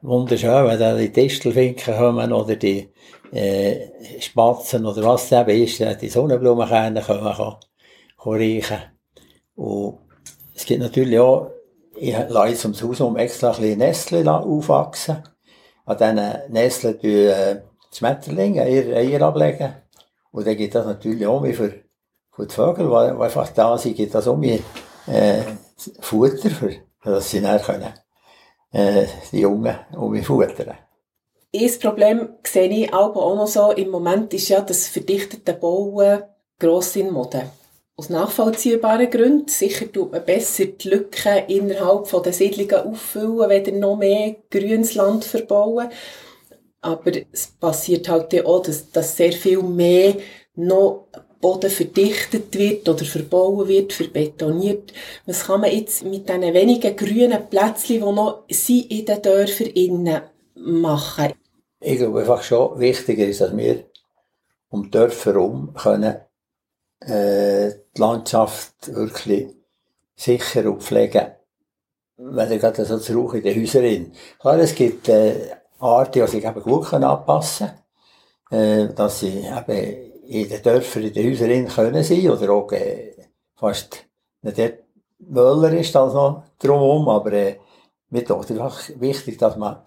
wunderschön, 0.00 0.66
wenn 0.66 0.80
da 0.80 0.96
die 0.96 1.12
Distelfinken 1.12 1.96
kommen 1.96 2.32
oder 2.32 2.56
die 2.56 2.92
äh, 3.30 4.20
Spatzen 4.20 4.84
oder 4.84 5.04
was 5.04 5.30
es 5.30 5.32
eben 5.32 5.62
ist, 5.62 6.02
die 6.02 6.08
Sonnenblumenkerne 6.08 7.02
können, 7.02 7.22
kann, 7.22 7.56
kann 8.20 8.32
riechen. 8.32 8.82
Und 9.54 9.98
es 10.56 10.66
gibt 10.66 10.80
natürlich 10.80 11.20
auch 11.20 11.50
ich 11.94 12.16
lasse 12.28 12.48
jetzt 12.48 12.64
ums 12.64 12.82
Haus 12.82 13.00
um 13.00 13.16
extra 13.16 13.50
ein 13.50 13.60
bisschen 13.60 13.78
Nestle 13.78 14.32
aufwachsen. 14.32 15.22
An 15.84 15.96
diesen 15.96 16.52
Nesseln 16.52 17.00
tun 17.00 17.10
äh, 17.10 17.62
die 17.92 17.96
Schmetterlinge 17.96 18.68
ihre 18.68 18.96
Eier 18.96 19.22
ablegen. 19.22 19.81
Und 20.32 20.46
dann 20.46 20.56
gibt 20.56 20.74
das 20.74 20.86
natürlich 20.86 21.26
auch 21.26 21.44
für, 21.44 21.74
für 22.30 22.46
die 22.46 22.54
Vögel, 22.54 22.88
die, 22.88 23.22
einfach 23.22 23.48
da 23.50 23.78
sind, 23.78 23.96
gibt 23.96 24.14
das 24.14 24.26
auch 24.26 24.36
mehr 24.36 24.58
äh, 25.06 25.42
Futter, 26.00 26.50
für, 26.50 26.72
dass 27.04 27.30
sie 27.30 27.40
dann 27.40 27.60
können, 27.60 27.92
äh, 28.72 29.06
die 29.30 29.40
Jungen 29.40 29.76
um 29.92 30.20
futtern. 30.22 30.76
Ein 31.54 31.78
Problem 31.80 32.28
sehe 32.44 32.68
ich 32.68 32.94
auch 32.94 33.14
noch 33.14 33.46
so 33.46 33.72
im 33.72 33.90
Moment 33.90 34.32
ist 34.32 34.48
ja 34.48 34.62
das 34.62 34.88
verdichtete 34.88 35.52
Bauen 35.52 36.22
gross 36.58 36.96
in 36.96 37.10
Mode 37.10 37.50
aus 37.96 38.08
nachvollziehbaren 38.08 39.10
Gründen. 39.10 39.48
Sicher 39.48 39.90
tut 39.90 40.12
man 40.12 40.24
besser 40.24 40.64
die 40.64 40.88
Lücken 40.88 41.46
innerhalb 41.48 42.10
der 42.22 42.32
Siedlungen 42.32 42.86
auffüllen, 42.86 43.48
wenn 43.48 43.78
noch 43.78 43.96
mehr 43.96 44.36
grünes 44.50 44.94
Land 44.94 45.24
verbauen. 45.24 45.90
Aber 46.82 47.12
es 47.32 47.46
passiert 47.46 48.08
halt 48.08 48.44
auch, 48.44 48.62
dass, 48.62 48.90
dass 48.90 49.16
sehr 49.16 49.32
viel 49.32 49.62
mehr 49.62 50.16
noch 50.54 51.06
Boden 51.40 51.70
verdichtet 51.70 52.56
wird 52.56 52.88
oder 52.88 53.04
verbauen 53.04 53.66
wird, 53.66 53.92
verbetoniert. 53.92 54.92
Was 55.26 55.44
kann 55.44 55.62
man 55.62 55.72
jetzt 55.72 56.04
mit 56.04 56.28
diesen 56.28 56.42
wenigen 56.54 56.96
grünen 56.96 57.48
Plätzchen, 57.48 57.96
die 57.96 58.12
noch 58.12 58.44
sind 58.48 58.90
in 58.90 59.06
den 59.06 59.22
Dörfern 59.22 59.66
innen 59.68 60.22
machen? 60.54 61.32
Ich 61.80 61.98
glaube 61.98 62.20
einfach 62.20 62.42
schon 62.42 62.78
wichtiger 62.78 63.26
ist, 63.26 63.40
dass 63.40 63.56
wir 63.56 63.84
um 64.70 64.84
die 64.84 64.90
Dörfer 64.90 65.32
herum 65.32 65.74
können 65.74 66.16
äh, 67.00 67.70
die 67.96 68.00
Landschaft 68.00 68.94
wirklich 68.94 69.48
sicher 70.14 70.70
und 70.70 70.82
pflegen. 70.82 71.32
Wenn 72.16 72.52
ihr 72.52 72.58
gerade 72.58 72.84
so 72.84 72.98
zu 72.98 73.14
Rauch 73.14 73.34
in 73.34 73.42
den 73.42 73.60
Häusern 73.60 74.12
Klar, 74.38 74.58
es 74.58 74.74
gibt 74.74 75.08
äh, 75.08 75.50
Arten, 75.82 76.24
die 76.24 76.26
sich 76.26 76.44
eben 76.44 76.62
gut 76.62 76.86
können 76.86 77.04
anpassen 77.04 77.70
können, 78.48 78.90
äh, 78.90 78.94
dass 78.94 79.20
sie 79.20 79.40
eben 79.40 80.12
in 80.24 80.48
den 80.48 80.62
Dörfern, 80.62 81.02
in 81.02 81.12
den 81.12 81.30
Häusern 81.30 81.68
können 81.68 82.30
oder 82.30 82.52
auch 82.52 82.72
äh, 82.72 83.14
fast 83.54 84.06
nicht 84.42 84.58
dort 84.58 84.78
Möller 85.18 85.72
ist 85.72 85.94
als 85.94 86.14
noch 86.14 86.42
drumherum, 86.58 87.08
aber 87.08 87.32
äh, 87.32 87.58
mir 88.10 88.22
ist 88.22 88.30
einfach 88.30 88.80
wichtig, 88.96 89.38
dass 89.38 89.56
man 89.56 89.82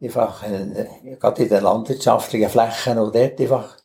einfach, 0.00 0.42
gerade 0.42 1.42
in 1.42 1.48
den 1.48 1.62
landwirtschaftlichen 1.62 2.48
Flächen 2.48 2.98
und 2.98 3.14
dort 3.14 3.40
einfach 3.40 3.76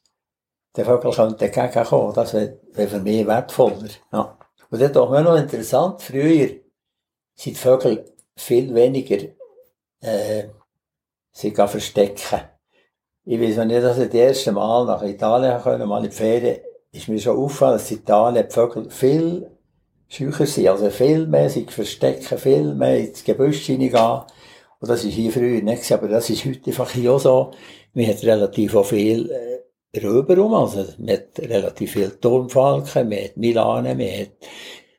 der 0.75 0.85
Vögel 0.85 1.11
könnte 1.11 1.45
entgegenkommen. 1.45 2.13
Das 2.13 2.33
wäre 2.33 2.59
für 2.87 2.99
mich 2.99 3.25
wertvoller. 3.25 3.89
Ja. 4.11 4.37
Und 4.69 4.81
das 4.81 4.91
ist 4.91 4.97
auch 4.97 5.09
noch 5.09 5.35
interessant. 5.35 6.01
Früher 6.01 6.49
sind 7.35 7.55
die 7.55 7.55
Vögel 7.55 8.05
viel 8.35 8.73
weniger 8.73 9.29
äh, 10.01 10.49
sich 11.37 11.55
verstecken. 11.55 12.41
Ich 13.25 13.39
weiß 13.39 13.57
nicht, 13.65 13.83
dass 13.83 13.99
ich 13.99 14.05
das 14.05 14.13
erste 14.13 14.51
Mal 14.53 14.85
nach 14.85 15.03
Italien 15.03 15.61
können, 15.61 15.87
mal 15.87 16.03
in 16.03 16.09
die 16.09 16.15
Ferien, 16.15 16.57
ist 16.91 17.07
mir 17.09 17.19
schon 17.19 17.37
aufgefallen, 17.37 17.73
dass 17.73 17.91
in 17.91 17.97
Italien 17.97 18.47
die 18.47 18.53
Vögel 18.53 18.89
viel 18.89 19.51
schücher 20.07 20.45
sind, 20.45 20.67
also 20.67 20.89
viel 20.89 21.27
mehr 21.27 21.49
sich 21.49 21.69
verstecken, 21.69 22.37
viel 22.37 22.73
mehr 22.73 22.99
ins 22.99 23.23
Gebüsch 23.23 23.65
hineingehen. 23.65 24.21
Und 24.79 24.89
das 24.89 25.03
ist 25.03 25.13
hier 25.13 25.31
früher 25.31 25.61
nicht, 25.61 25.91
aber 25.91 26.07
das 26.07 26.29
ist 26.29 26.45
heute 26.45 26.67
einfach 26.67 26.89
hier 26.89 27.13
auch 27.13 27.19
so. 27.19 27.51
Wir 27.93 28.07
haben 28.07 28.19
relativ 28.19 28.75
auch 28.75 28.85
viel 28.85 29.29
äh, 29.31 29.99
rüberum. 29.99 30.53
Also, 30.53 30.85
man 30.97 31.17
hat 31.17 31.39
relativ 31.39 31.91
viel 31.91 32.11
Turmfalken, 32.11 33.09
man 33.09 33.23
hat 33.23 33.37
Milane, 33.37 33.95
man 33.95 34.07
hat 34.07 34.31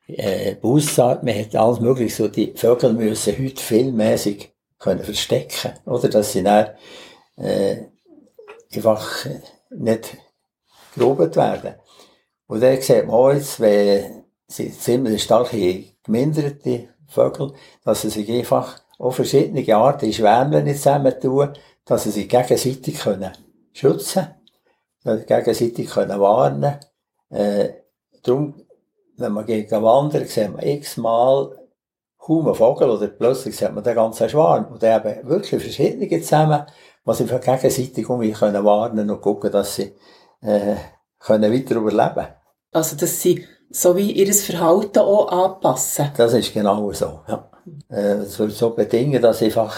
äh, 0.07 0.55
Bussard, 0.55 1.23
man 1.23 1.37
hat 1.37 1.55
alles 1.55 1.79
mögliche. 1.79 2.15
So, 2.15 2.27
die 2.27 2.53
Vögel 2.55 2.93
müssen 2.93 3.37
heute 3.37 3.61
filmmäßig 3.61 4.53
können 4.79 5.03
verstecken, 5.03 5.73
oder? 5.85 6.09
Dass 6.09 6.31
sie 6.31 6.43
dann, 6.43 6.71
äh, 7.37 7.83
einfach 8.73 9.25
nicht 9.69 10.17
gerobet 10.95 11.35
werden. 11.35 11.75
Und 12.47 12.61
dann 12.61 12.81
sieht 12.81 13.05
man 13.05 13.15
auch 13.15 13.31
jetzt, 13.31 13.59
wenn 13.59 14.23
sie 14.47 14.71
ziemlich 14.71 15.23
starke 15.23 15.83
geminderte 16.03 16.89
Vögel, 17.07 17.53
dass 17.83 18.01
sie 18.01 18.09
sich 18.09 18.29
einfach 18.31 18.81
auf 18.97 19.15
verschiedene 19.15 19.75
Arten 19.75 20.05
in 20.05 20.13
Schwärmen 20.13 20.67
zusammen 20.75 21.19
tun, 21.19 21.53
dass 21.85 22.03
sie 22.03 22.11
sich 22.11 22.29
gegenseitig 22.29 22.99
können 22.99 23.31
schützen 23.73 24.27
können 25.03 25.25
gegenseitig 25.25 25.89
können 25.89 26.19
warnen 26.19 26.79
äh, 27.29 27.69
Darum, 28.23 28.53
wenn 29.17 29.31
man 29.31 29.45
gegen 29.45 29.81
wandert, 29.81 30.27
sieht 30.27 30.51
man 30.51 30.65
x-mal 30.65 31.68
kaum 32.29 32.45
einen 32.45 32.55
Vogel 32.55 32.91
oder 32.91 33.07
plötzlich 33.07 33.57
sieht 33.57 33.73
man 33.73 33.83
den 33.83 33.95
ganzen 33.95 34.29
Schwarm. 34.29 34.67
Und 34.71 34.83
eben 34.83 35.27
wirklich 35.27 35.61
verschiedene 35.61 36.21
zusammen, 36.21 36.63
die 37.07 37.13
sich 37.23 37.27
gegenseitig 37.27 38.07
um 38.07 38.33
können 38.33 38.63
warnen 38.63 39.09
und 39.09 39.21
gucken, 39.21 39.51
dass 39.51 39.75
sie 39.75 39.95
äh, 40.41 40.75
können 41.17 41.51
weiter 41.51 41.75
überleben 41.75 42.27
Also, 42.71 42.95
dass 42.95 43.19
sie 43.19 43.47
so 43.71 43.95
wie 43.95 44.11
ihr 44.11 44.31
Verhalten 44.31 44.99
auch 44.99 45.31
anpassen. 45.31 46.11
Das 46.15 46.33
ist 46.33 46.53
genau 46.53 46.91
so, 46.91 47.21
ja. 47.27 47.49
Äh, 47.89 48.21
es 48.23 48.37
wird 48.37 48.51
so 48.51 48.71
bedingen, 48.71 49.21
dass 49.21 49.41
einfach, 49.41 49.75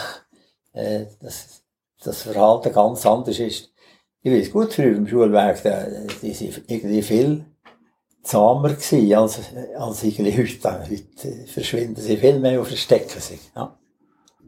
äh, 0.74 1.06
dass 1.22 1.64
das 2.04 2.24
Verhalten 2.24 2.74
ganz 2.74 3.06
anders 3.06 3.40
ist. 3.40 3.72
Ich 4.24 4.32
weiß 4.32 4.52
gut, 4.52 4.74
früher 4.74 4.98
im 4.98 5.08
Schulweg, 5.08 5.64
da, 5.64 5.86
die 6.22 6.34
sind 6.34 6.62
irgendwie 6.68 7.02
viel 7.02 7.46
zahmer 8.24 8.70
gewesen, 8.70 9.14
als, 9.14 9.40
als 9.78 10.04
irgendwie 10.04 10.38
heute. 10.38 10.80
Heute 10.90 11.48
verschwinden 11.48 12.02
sie 12.02 12.18
viel 12.18 12.40
mehr 12.40 12.60
und 12.60 12.68
verstecken 12.68 13.20
sich, 13.20 13.40
ja. 13.56 13.78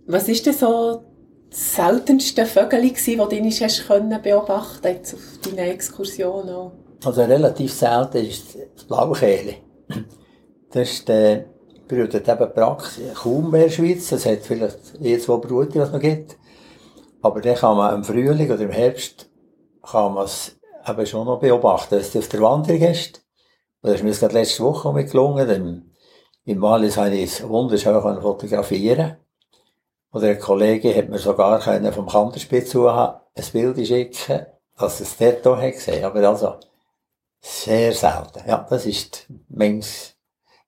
Was 0.05 0.27
ist 0.27 0.45
denn 0.45 0.53
so 0.53 1.03
das 1.49 1.75
seltenste 1.75 2.45
Vögel 2.45 2.81
gewesen, 2.81 3.17
das 3.17 3.29
du 3.29 3.65
hast 3.65 3.87
können 3.87 4.21
beobachten 4.21 4.87
jetzt 4.87 5.13
auf 5.13 5.21
deinen 5.43 5.69
Exkursion 5.69 6.49
auch? 6.49 6.71
Also 7.05 7.23
relativ 7.23 7.73
selten 7.73 8.25
ist 8.25 8.57
das 8.75 8.85
Blaukehle. 8.85 9.55
Das 10.71 10.89
ist, 10.89 11.09
äh, 11.09 11.45
brütet 11.87 12.27
eben 12.27 12.53
praktisch 12.53 12.99
kaum 13.13 13.51
mehr 13.51 13.63
in 13.63 13.69
der 13.69 13.75
Schweiz. 13.75 14.11
Es 14.11 14.25
hat 14.25 14.39
vielleicht 14.39 14.79
je 14.99 15.17
zwei 15.19 15.37
Brüder, 15.37 15.81
was 15.81 15.87
es 15.89 15.93
noch 15.93 15.99
gibt. 15.99 16.37
Aber 17.21 17.41
dann 17.41 17.55
kann 17.55 17.77
man 17.77 17.95
im 17.95 18.03
Frühling 18.03 18.51
oder 18.51 18.61
im 18.61 18.71
Herbst 18.71 19.29
kann 19.83 20.13
man 20.13 20.25
es 20.25 20.55
eben 20.87 21.05
schon 21.05 21.25
noch 21.25 21.39
beobachten, 21.39 21.91
wenn 21.95 22.01
es 22.01 22.15
auf 22.15 22.27
der 22.27 22.41
Wanderung 22.41 22.81
ist. 22.81 23.22
Das 23.83 23.95
ist 23.95 24.03
mir 24.03 24.11
gerade 24.11 24.33
letzte 24.33 24.63
Woche 24.63 24.93
mit 24.93 25.11
gelungen. 25.11 25.49
Im, 25.49 25.91
im 26.45 26.61
Wallis 26.61 26.95
habe 26.95 27.13
ich 27.15 27.23
es 27.23 27.47
wunderschön 27.47 28.01
fotografieren 28.21 29.17
Oder 30.13 30.29
ein 30.29 30.39
Kollege 30.39 30.95
hat 30.95 31.09
mir 31.09 31.19
sogar 31.19 31.61
vom 31.91 32.07
Kanterspitz 32.07 32.73
ein 32.75 33.45
Bild 33.51 33.85
schicken, 33.85 34.45
dass 34.77 35.01
es 35.01 35.17
dort 35.17 35.45
auch 35.45 35.59
gesehen 35.59 36.05
Aber 36.05 36.27
also, 36.27 36.55
sehr 37.41 37.91
selten. 37.91 38.47
Ja, 38.47 38.65
das 38.69 38.85
ist 38.85 39.27
manchmal, 39.49 39.89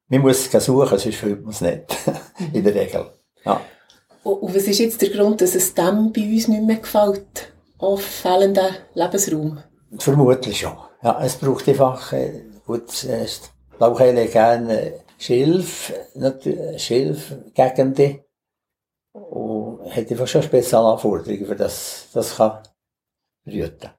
man 0.10 0.22
muss 0.22 0.54
es 0.54 0.66
suchen, 0.66 0.98
sonst 0.98 1.16
findet 1.16 1.42
man 1.44 1.54
es 1.54 1.62
nicht. 1.62 1.98
In 2.54 2.66
der 2.66 2.76
Regel. 2.76 3.06
Ja. 3.46 3.62
Und 4.24 4.54
was 4.54 4.64
ist 4.64 4.80
jetzt 4.80 5.02
der 5.02 5.10
Grund, 5.10 5.40
dass 5.40 5.56
es 5.56 5.74
dem 5.74 6.12
bei 6.12 6.22
uns 6.22 6.50
nicht 6.50 6.64
mehr 6.64 6.78
gefällt? 6.78 7.54
Auf 7.78 8.02
fehlenden 8.02 8.76
Lebensraum? 8.94 9.60
Vermutlich 10.00 10.60
schon. 10.60 10.76
Ja, 11.02 11.22
es 11.24 11.36
braucht 11.36 11.68
einfach, 11.70 12.12
äh, 12.12 12.42
gut, 12.66 13.04
äh, 13.06 13.26
Blauchelle 13.78 14.28
gerne 14.28 14.94
Schilf, 15.18 15.94
Schilfgegenden. 16.78 18.22
Und 19.14 19.96
hat 19.96 20.12
einfach 20.12 20.28
schon 20.28 20.44
Spezialanforderungen, 20.44 21.46
für 21.46 21.56
das, 21.56 22.10
das 22.14 22.36
kann 22.36 22.60
brüten. 23.46 23.90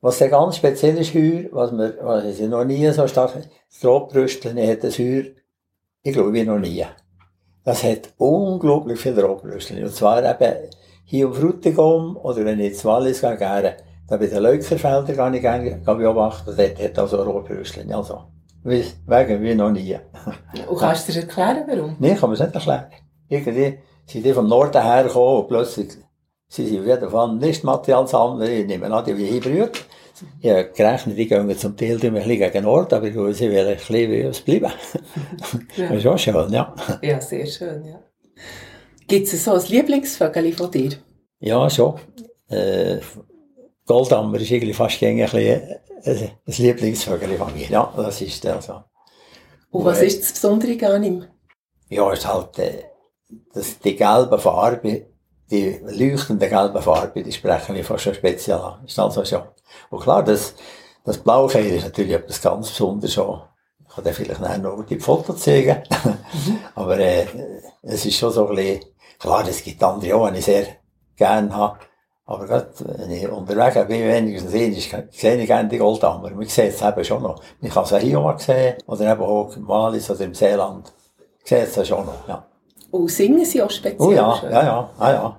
Was 0.00 0.18
sehr 0.18 0.28
ganz 0.28 0.56
speziell 0.56 0.98
ist 0.98 1.14
heuer, 1.14 1.44
was 1.52 1.72
wir, 1.72 1.96
was 2.02 2.38
ich 2.38 2.46
noch 2.46 2.64
nie 2.64 2.90
so 2.90 3.06
stark, 3.08 3.32
das 3.32 3.84
Rotbrüsteln 3.84 4.58
hat 4.68 4.84
das 4.84 4.98
heuer, 4.98 5.24
ich 6.02 6.12
glaube, 6.12 6.34
wie 6.34 6.44
noch 6.44 6.58
nie. 6.58 6.84
Das 7.64 7.82
hat 7.82 8.12
unglaublich 8.18 9.00
viel 9.00 9.18
Rotbrüsteln. 9.18 9.82
Und 9.82 9.94
zwar 9.94 10.22
eben 10.22 10.68
hier 11.04 11.28
um 11.28 11.34
Frutigum, 11.34 12.18
oder 12.18 12.44
wenn 12.44 12.60
ich 12.60 12.72
ins 12.72 12.84
Wallis 12.84 13.22
gehe, 13.22 13.38
gerne, 13.38 13.76
da 14.08 14.16
bei 14.16 14.26
den 14.26 14.42
Leukerfeldern 14.42 15.16
kann 15.16 15.34
ich 15.34 15.40
gerne 15.40 15.80
beobachten, 15.84 16.54
dort 16.56 16.82
hat 16.82 16.98
also 16.98 17.22
Rotbrüsteln. 17.22 17.92
Also, 17.92 18.24
wegen 18.62 19.42
wie 19.42 19.54
noch 19.54 19.70
nie. 19.70 19.96
Und 20.68 20.78
kannst 20.78 21.08
du 21.08 21.12
dir 21.12 21.20
erklären, 21.20 21.64
warum? 21.66 21.96
Nein, 21.98 22.16
kann 22.16 22.30
man 22.30 22.34
es 22.34 22.40
nicht 22.40 22.54
erklären. 22.54 22.86
Irgendwie 23.28 23.78
sind 24.06 24.24
die 24.24 24.32
vom 24.32 24.48
Norden 24.48 24.82
hergekommen 24.82 25.40
und 25.40 25.48
plötzlich 25.48 25.88
sie 26.48 26.66
sind 26.66 26.80
auf 26.80 26.86
jeden 26.86 27.10
Fall 27.10 27.34
Nistmaterial 27.36 28.06
sammeln, 28.06 28.50
ich 28.50 28.66
nehme 28.66 28.92
an, 28.92 29.04
die 29.04 29.16
wie 29.16 29.26
hinbrüht. 29.26 29.84
Ich 30.40 30.50
habe 30.50 30.70
gerechnet, 30.70 31.18
die 31.18 31.26
gehen 31.26 31.58
zum 31.58 31.76
Teil 31.76 31.98
ein 32.00 32.14
bisschen 32.14 32.38
gegen 32.38 32.66
Ort, 32.66 32.92
aber 32.92 33.06
ich 33.06 33.14
will 33.14 33.34
sie 33.34 33.50
will 33.50 33.66
ein 33.66 33.76
bisschen 33.76 34.10
wie 34.10 34.24
uns 34.24 34.40
bleiben. 34.40 34.72
Ja. 35.76 35.88
Das 35.88 35.98
ist 35.98 36.06
auch 36.06 36.18
schön, 36.18 36.52
ja. 36.52 36.74
Ja, 37.02 37.20
sehr 37.20 37.46
schön, 37.46 37.84
ja. 37.84 38.00
Gibt 39.08 39.26
es 39.26 39.44
so 39.44 39.52
ein 39.52 39.62
Lieblingsvögel 39.68 40.52
von 40.52 40.70
dir? 40.70 40.92
Ja, 41.40 41.68
schon. 41.68 41.96
Äh, 42.48 42.98
Goldammer 43.86 44.40
ist 44.40 44.50
irgendwie 44.50 44.72
fast 44.72 45.02
ein, 45.02 45.16
bisschen 45.16 45.80
ein 46.04 46.30
Lieblingsvögel 46.46 47.36
von 47.36 47.52
mir. 47.54 47.68
Ja, 47.68 47.92
das 47.96 48.20
ist 48.20 48.42
der 48.44 48.60
so. 48.62 48.82
Und 49.70 49.84
was 49.84 50.00
ist 50.02 50.22
das 50.22 50.32
Besondere 50.32 50.94
an 50.94 51.02
ihm? 51.02 51.24
Ja, 51.88 52.10
es 52.12 52.20
ist 52.20 52.28
halt 52.28 52.58
äh, 52.58 52.84
das, 53.52 53.78
die 53.78 53.96
gelbe 53.96 54.38
Farbe, 54.38 55.06
die 55.50 55.80
leuchtende 55.82 56.48
gelbe 56.48 56.80
Farbe, 56.80 57.22
die 57.22 57.32
sprechen 57.32 57.74
wir 57.74 57.84
fast 57.84 58.04
schon 58.04 58.14
speziell 58.14 58.58
an. 58.58 58.84
Ist 58.86 58.98
also 58.98 59.24
schon. 59.24 59.42
Und 59.90 60.00
klar, 60.00 60.22
das, 60.22 60.54
das 61.04 61.18
Blaukeil 61.18 61.66
ist 61.66 61.84
natürlich 61.84 62.14
etwas 62.14 62.40
ganz 62.40 62.70
Besonderes 62.70 63.14
schon. 63.14 63.42
Ich 63.86 63.94
kann 63.94 64.04
dir 64.04 64.14
vielleicht 64.14 64.40
nachher 64.40 64.58
noch 64.58 64.84
die 64.84 64.98
Fotos 64.98 65.42
zeigen. 65.42 65.82
Mhm. 66.04 66.58
Aber, 66.74 66.98
äh, 66.98 67.26
es 67.82 68.06
ist 68.06 68.16
schon 68.16 68.32
so 68.32 68.48
ein 68.48 68.56
bisschen, 68.56 68.84
klar, 69.18 69.46
es 69.46 69.62
gibt 69.62 69.82
andere 69.82 70.16
auch, 70.16 70.30
die 70.30 70.38
ich 70.38 70.44
sehr 70.44 70.66
gerne 71.16 71.54
habe. 71.54 71.78
Aber 72.26 72.48
wenn 72.48 73.10
ich 73.10 73.28
unterwegs 73.28 73.74
bin, 73.86 73.88
wenigstens 73.88 74.54
einmal 74.54 75.10
sehe 75.10 75.36
ich 75.36 75.46
gerne 75.46 75.68
die 75.68 75.76
Goldammer. 75.76 76.30
Man 76.30 76.46
sieht 76.46 76.72
es 76.72 76.80
eben 76.80 77.04
schon 77.04 77.22
noch. 77.22 77.42
Man 77.60 77.70
kann 77.70 77.84
es 77.84 77.92
auch 77.92 77.98
hier 77.98 78.34
sehen, 78.38 78.76
oder 78.86 79.12
eben 79.12 79.22
auch 79.22 79.54
im 79.54 79.64
Malis 79.64 80.10
oder 80.10 80.24
im 80.24 80.34
Seeland. 80.34 80.84
Man 80.84 80.92
sieht 81.44 81.76
es 81.76 81.88
schon 81.88 82.06
noch, 82.06 82.26
ja. 82.26 82.46
Und 82.90 83.10
singen 83.10 83.44
sie 83.44 83.62
auch 83.62 83.70
speziell? 83.70 84.08
Oh 84.08 84.12
ja, 84.12 84.40
ja, 84.44 84.62
ja, 84.62 84.90
ja, 85.00 85.12
ja. 85.12 85.36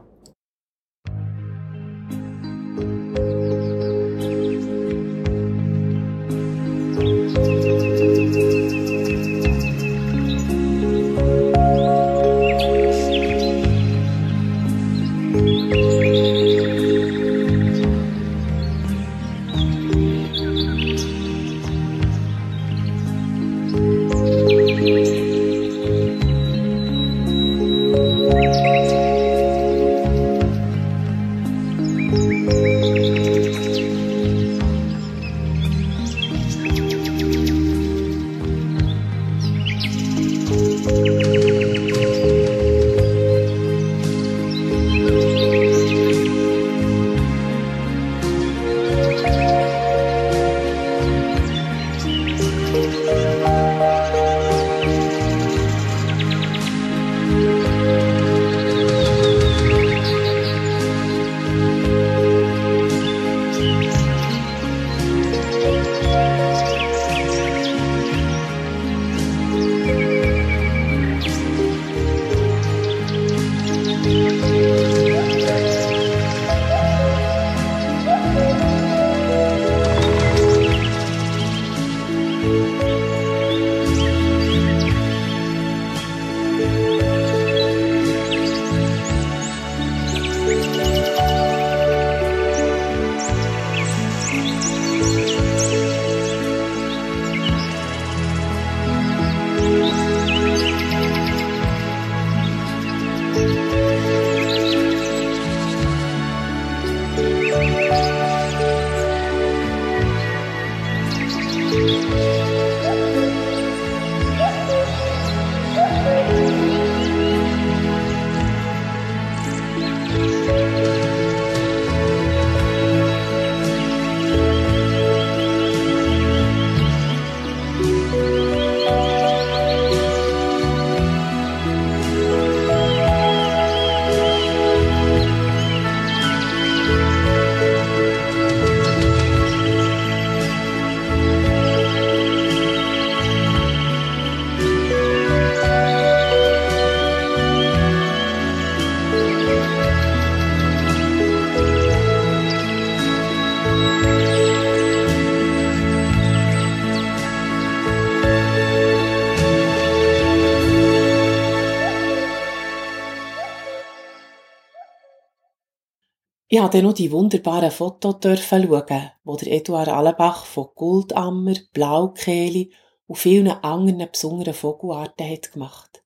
Ich 166.55 166.61
durfte 166.61 166.81
noch 166.81 166.93
die 166.93 167.11
wunderbaren 167.11 167.69
Fotos 167.69 168.15
schauen, 168.39 169.11
wo 169.25 169.35
der 169.35 169.51
Eduard 169.51 169.89
Allenbach 169.89 170.45
von 170.45 170.69
Goldammer, 170.73 171.55
Blaukehle 171.73 172.69
und 173.07 173.17
vielen 173.17 173.49
anderen 173.49 174.09
besonderen 174.09 174.53
Vogelarten 174.53 175.29
hat 175.29 175.51
gemacht. 175.51 176.01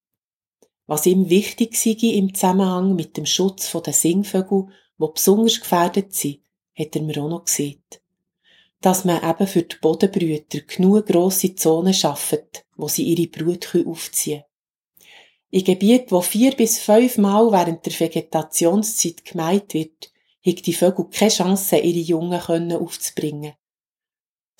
Was 0.88 1.06
ihm 1.06 1.30
wichtig 1.30 1.78
sei 1.78 1.92
im 1.92 2.34
Zusammenhang 2.34 2.96
mit 2.96 3.16
dem 3.16 3.28
Schutz 3.28 3.72
der 3.72 3.94
Singvögel, 3.94 4.70
die 4.98 5.06
besonders 5.14 5.60
gefährdet 5.60 6.16
sind, 6.16 6.40
hat 6.76 6.96
er 6.96 7.04
mir 7.04 7.22
auch 7.22 7.30
noch 7.30 7.46
gesagt. 7.46 8.02
Dass 8.82 9.06
man 9.06 9.22
eben 9.22 9.46
für 9.46 9.62
die 9.62 9.76
Bodenbrüter 9.80 10.62
genug 10.62 11.06
grosse 11.06 11.54
Zonen 11.54 11.94
schafft, 11.94 12.66
wo 12.76 12.88
sie 12.88 13.04
ihre 13.04 13.30
Brut 13.30 13.68
aufziehen 13.86 14.42
können. 14.42 15.06
In 15.52 15.64
Gebieten, 15.64 16.10
wo 16.10 16.22
vier 16.22 16.56
bis 16.56 16.80
fünf 16.80 17.20
Mal 17.20 17.52
während 17.52 17.86
der 17.86 18.00
Vegetationszeit 18.00 19.24
gemeint 19.26 19.76
wird, 19.76 20.12
hat 20.46 20.66
die 20.66 20.74
Vögel 20.74 21.06
keine 21.10 21.32
Chance, 21.32 21.78
ihre 21.78 22.00
Jungen 22.00 22.74
aufzubringen. 22.74 23.54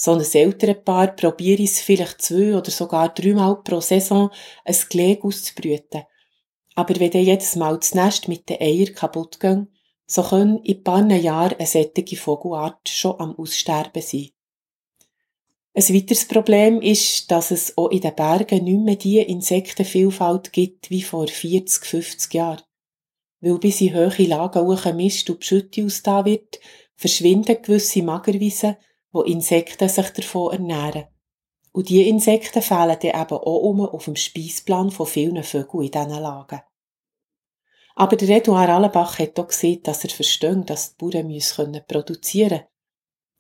So 0.02 0.14
ein 0.14 0.22
Elternpaar 0.22 1.16
probiert 1.16 1.60
es 1.60 1.82
vielleicht 1.82 2.22
zwei 2.22 2.56
oder 2.56 2.72
sogar 2.72 3.14
dreimal 3.14 3.62
pro 3.64 3.82
Saison, 3.82 4.32
ein 4.64 4.76
Gelege 4.90 5.26
auszubrüten. 5.26 6.04
Aber 6.76 6.98
wenn 7.00 7.12
dann 7.12 7.26
jedes 7.26 7.58
Mal 7.58 7.78
das 7.78 7.94
Nest 7.94 8.30
mit 8.30 8.48
den 8.48 8.62
Eiern 8.62 8.96
kaputt 8.96 9.40
geht, 9.42 9.68
so 10.06 10.24
können 10.24 10.64
in 10.64 10.78
ein 10.78 10.84
paar 10.84 11.06
Jahren 11.12 11.58
eine 11.58 11.68
sättige 11.68 12.16
Vogelart 12.16 12.88
schon 12.88 13.20
am 13.20 13.36
Aussterben 13.36 14.02
sein. 14.02 14.30
Ein 15.74 15.96
weiteres 15.96 16.26
Problem 16.26 16.82
ist, 16.82 17.30
dass 17.30 17.52
es 17.52 17.78
auch 17.78 17.90
in 17.90 18.02
den 18.02 18.16
Bergen 18.16 18.64
nicht 18.64 18.80
mehr 18.80 18.96
die 18.96 19.20
Insektenvielfalt 19.20 20.52
gibt 20.52 20.90
wie 20.90 21.04
vor 21.04 21.28
40, 21.28 21.86
50 21.86 22.34
Jahren. 22.34 22.62
Weil 23.42 23.58
bis 23.58 23.82
in 23.82 23.96
hohe 23.96 24.28
Lagen 24.28 24.66
hoch 24.66 24.94
Mist 24.94 25.30
und 25.30 25.40
Beschütte 25.40 25.86
ausda 25.86 26.26
wird, 26.26 26.60
verschwinden 26.96 27.62
gewisse 27.62 28.04
Magerwiesen, 28.04 28.76
wo 29.12 29.22
Insekten 29.22 29.88
sich 29.88 30.10
davon 30.10 30.52
ernähren. 30.52 31.06
Und 31.72 31.90
diese 31.90 32.04
Insekten 32.04 32.62
fehlen 32.62 32.98
dann 33.00 33.22
eben 33.22 33.38
auch 33.38 33.62
um 33.62 33.82
auf 33.82 34.06
dem 34.06 34.16
Speisplan 34.16 34.92
von 34.92 35.06
vielen 35.06 35.44
Vögeln 35.44 35.86
in 35.86 35.92
diesen 35.92 36.10
Lagen. 36.10 36.62
Aber 37.96 38.16
der 38.16 38.30
Eduard 38.30 38.70
Allenbach 38.70 39.20
hat 39.20 39.40
auch 39.40 39.48
gesehen, 39.48 39.84
dass 39.84 40.04
er 40.04 40.10
versteht, 40.10 40.70
dass 40.70 40.96
die 40.96 41.06
Bauern 41.06 41.82
produzieren 41.88 42.50
können. 42.50 42.64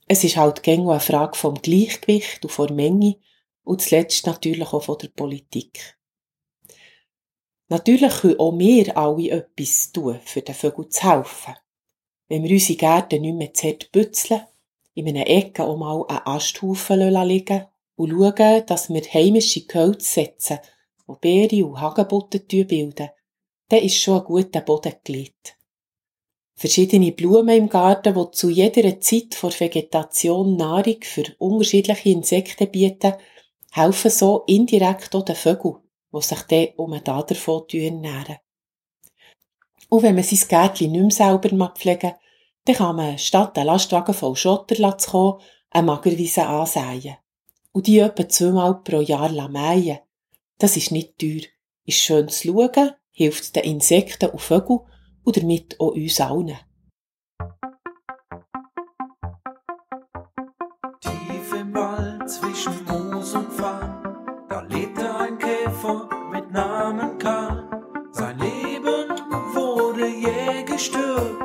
Es 0.08 0.24
ist 0.24 0.38
halt 0.38 0.64
gängig 0.64 0.90
eine 0.90 1.00
Frage 1.00 1.38
vom 1.38 1.56
Gleichgewicht 1.56 2.44
und 2.44 2.52
von 2.52 2.76
Menge 2.76 3.18
und 3.64 3.82
zuletzt 3.82 4.26
natürlich 4.26 4.74
auch 4.74 4.84
von 4.84 4.98
der 4.98 5.10
Politik. 5.10 5.99
Natürlich 7.70 8.12
können 8.22 8.40
auch 8.40 8.58
wir 8.58 8.98
alle 8.98 9.30
etwas 9.30 9.92
tun, 9.92 10.20
für 10.26 10.42
den 10.42 10.56
Vögeln 10.56 10.90
zu 10.90 11.04
helfen. 11.04 11.54
Wenn 12.28 12.44
wir 12.44 12.52
unsere 12.52 12.78
Gärten 12.78 13.22
nicht 13.22 13.36
mehr 13.36 13.54
zu 13.54 13.68
hart 13.68 13.92
bützeln, 13.92 14.42
in 14.96 15.08
einer 15.08 15.28
Ecke 15.28 15.64
auch 15.64 15.78
mal 15.78 16.04
einen 16.08 16.26
Asthaufen 16.26 17.00
liegen 17.28 17.66
und 17.96 18.10
schauen, 18.10 18.66
dass 18.66 18.90
wir 18.90 19.02
heimische 19.02 19.66
Gehölze 19.66 20.12
setzen, 20.12 20.60
die 21.08 21.14
Beere 21.22 21.66
und 21.66 21.80
Hagebutten 21.80 22.46
bilden, 22.48 23.10
dann 23.70 23.80
ist 23.84 23.98
schon 23.98 24.20
ein 24.20 24.26
guter 24.26 24.62
Boden 24.62 24.94
gelegt. 25.04 25.56
Verschiedene 26.56 27.12
Blumen 27.12 27.56
im 27.56 27.70
Garten, 27.70 28.16
die 28.16 28.32
zu 28.32 28.50
jeder 28.50 29.00
Zeit 29.00 29.36
vor 29.36 29.52
Vegetation 29.58 30.58
Nahrung 30.58 30.98
für 31.02 31.24
unterschiedliche 31.38 32.10
Insekten 32.10 32.70
bieten, 32.70 33.14
helfen 33.72 34.12
so 34.12 34.44
indirekt 34.48 35.16
auch 35.16 35.24
den 35.24 35.36
Vögeln, 35.36 35.78
die 36.14 36.22
sich 36.22 36.42
dann 36.44 36.68
um 36.78 37.00
da 37.04 37.22
davon 37.22 37.64
ernähren. 37.72 38.38
Und 39.90 40.04
wenn 40.04 40.16
man 40.16 40.24
sein 40.24 40.48
Gärtchen 40.48 40.92
nicht 40.92 41.02
mehr 41.02 41.12
selber 41.12 41.74
pflegen 41.76 42.14
dann 42.70 42.76
kann 42.76 42.96
man 42.96 43.18
statt 43.18 43.58
einen 43.58 43.66
Lastwagen 43.66 44.14
voll 44.14 44.36
Schotter 44.36 44.98
zu 44.98 45.10
kommen, 45.10 45.42
eine 45.72 45.88
Magerwiese 45.88 46.46
ansäen. 46.46 47.18
Und 47.72 47.88
die 47.88 47.98
etwa 47.98 48.30
zweimal 48.30 48.84
pro 48.84 49.02
Jahr 49.02 49.50
mähen. 49.50 50.00
Das 50.60 50.78
ist 50.78 50.92
nicht 50.92 51.18
teuer, 51.18 51.42
ist 51.86 51.98
schön 51.98 52.28
zu 52.28 52.50
schauen, 52.50 52.92
hilft 53.12 53.56
den 53.56 53.64
Insekten 53.64 54.30
und 54.30 54.42
Vögeln 54.42 54.82
und 55.24 55.38
damit 55.38 55.80
auch 55.80 55.94
uns 55.94 56.22
allen. 56.22 56.58
Tief 61.02 61.54
im 61.54 61.74
Wald 61.74 62.30
zwischen 62.30 62.79
gestört, 70.92 71.44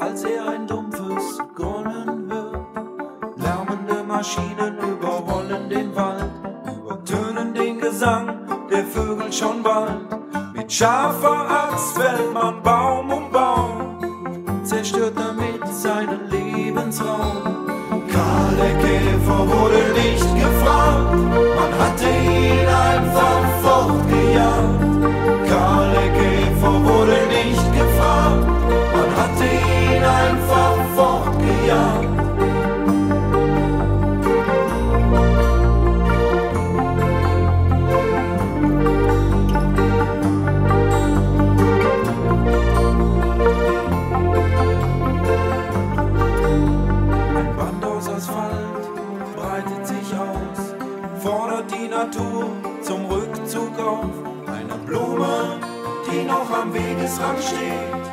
als 0.00 0.24
er 0.24 0.48
ein 0.48 0.66
dumpfes 0.66 1.38
Grollen 1.54 2.30
hört. 2.30 3.36
Lärmende 3.36 4.04
Maschinen 4.06 4.78
überrollen 4.78 5.68
den 5.68 5.94
Wald, 5.94 6.30
übertönen 6.64 7.54
den 7.54 7.78
Gesang 7.78 8.26
der 8.70 8.84
Vögel 8.84 9.32
schon 9.32 9.62
bald. 9.62 10.06
Mit 10.54 10.72
scharfer 10.72 11.50
Axt 11.50 11.96
fällt 11.96 12.32
man 12.32 12.62
Baum 12.62 12.77
am 57.20 57.36
Wegesrand 57.36 57.42
steht, 57.42 58.04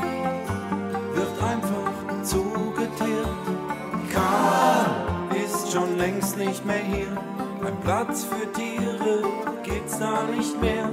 wird 1.16 1.43
einfach 1.43 2.24
zugeteert. 2.24 3.28
Karl 4.14 5.43
ist 5.43 5.72
schon 5.72 5.97
längst 5.97 6.38
nicht 6.38 6.66
mehr 6.66 6.78
hier, 6.78 7.18
ein 7.66 7.80
Platz 7.82 8.26
für 8.26 8.51
Tiere 8.51 9.24
gibt's 9.64 9.99
da 9.99 10.24
nicht 10.24 10.60
mehr. 10.62 10.84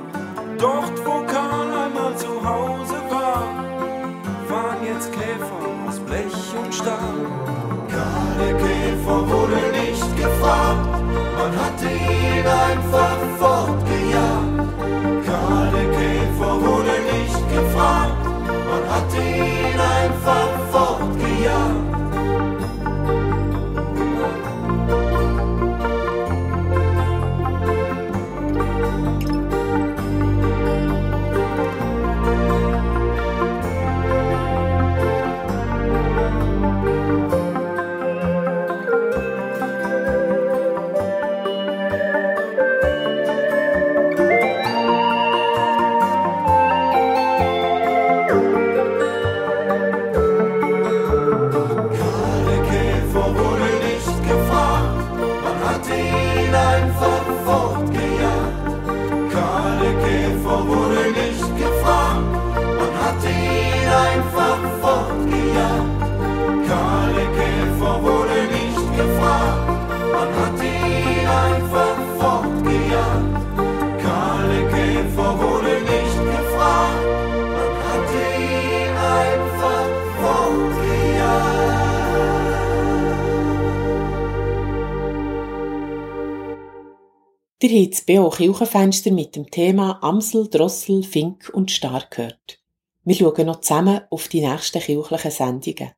Ihr 87.63 87.81
habt 87.81 87.93
das 87.93 88.01
BO 88.01 88.29
Kirchenfenster 88.29 89.13
mit 89.13 89.37
dem 89.37 89.49
Thema 89.49 90.03
Amsel, 90.03 90.49
Drossel, 90.49 91.05
Fink 91.05 91.49
und 91.55 91.71
Star 91.71 92.05
gehört. 92.11 92.59
Wir 93.05 93.15
schauen 93.15 93.47
noch 93.47 93.61
zusammen 93.61 94.01
auf 94.11 94.27
die 94.27 94.41
nächsten 94.41 94.81
kirchlichen 94.81 95.31
Sendungen. 95.31 95.93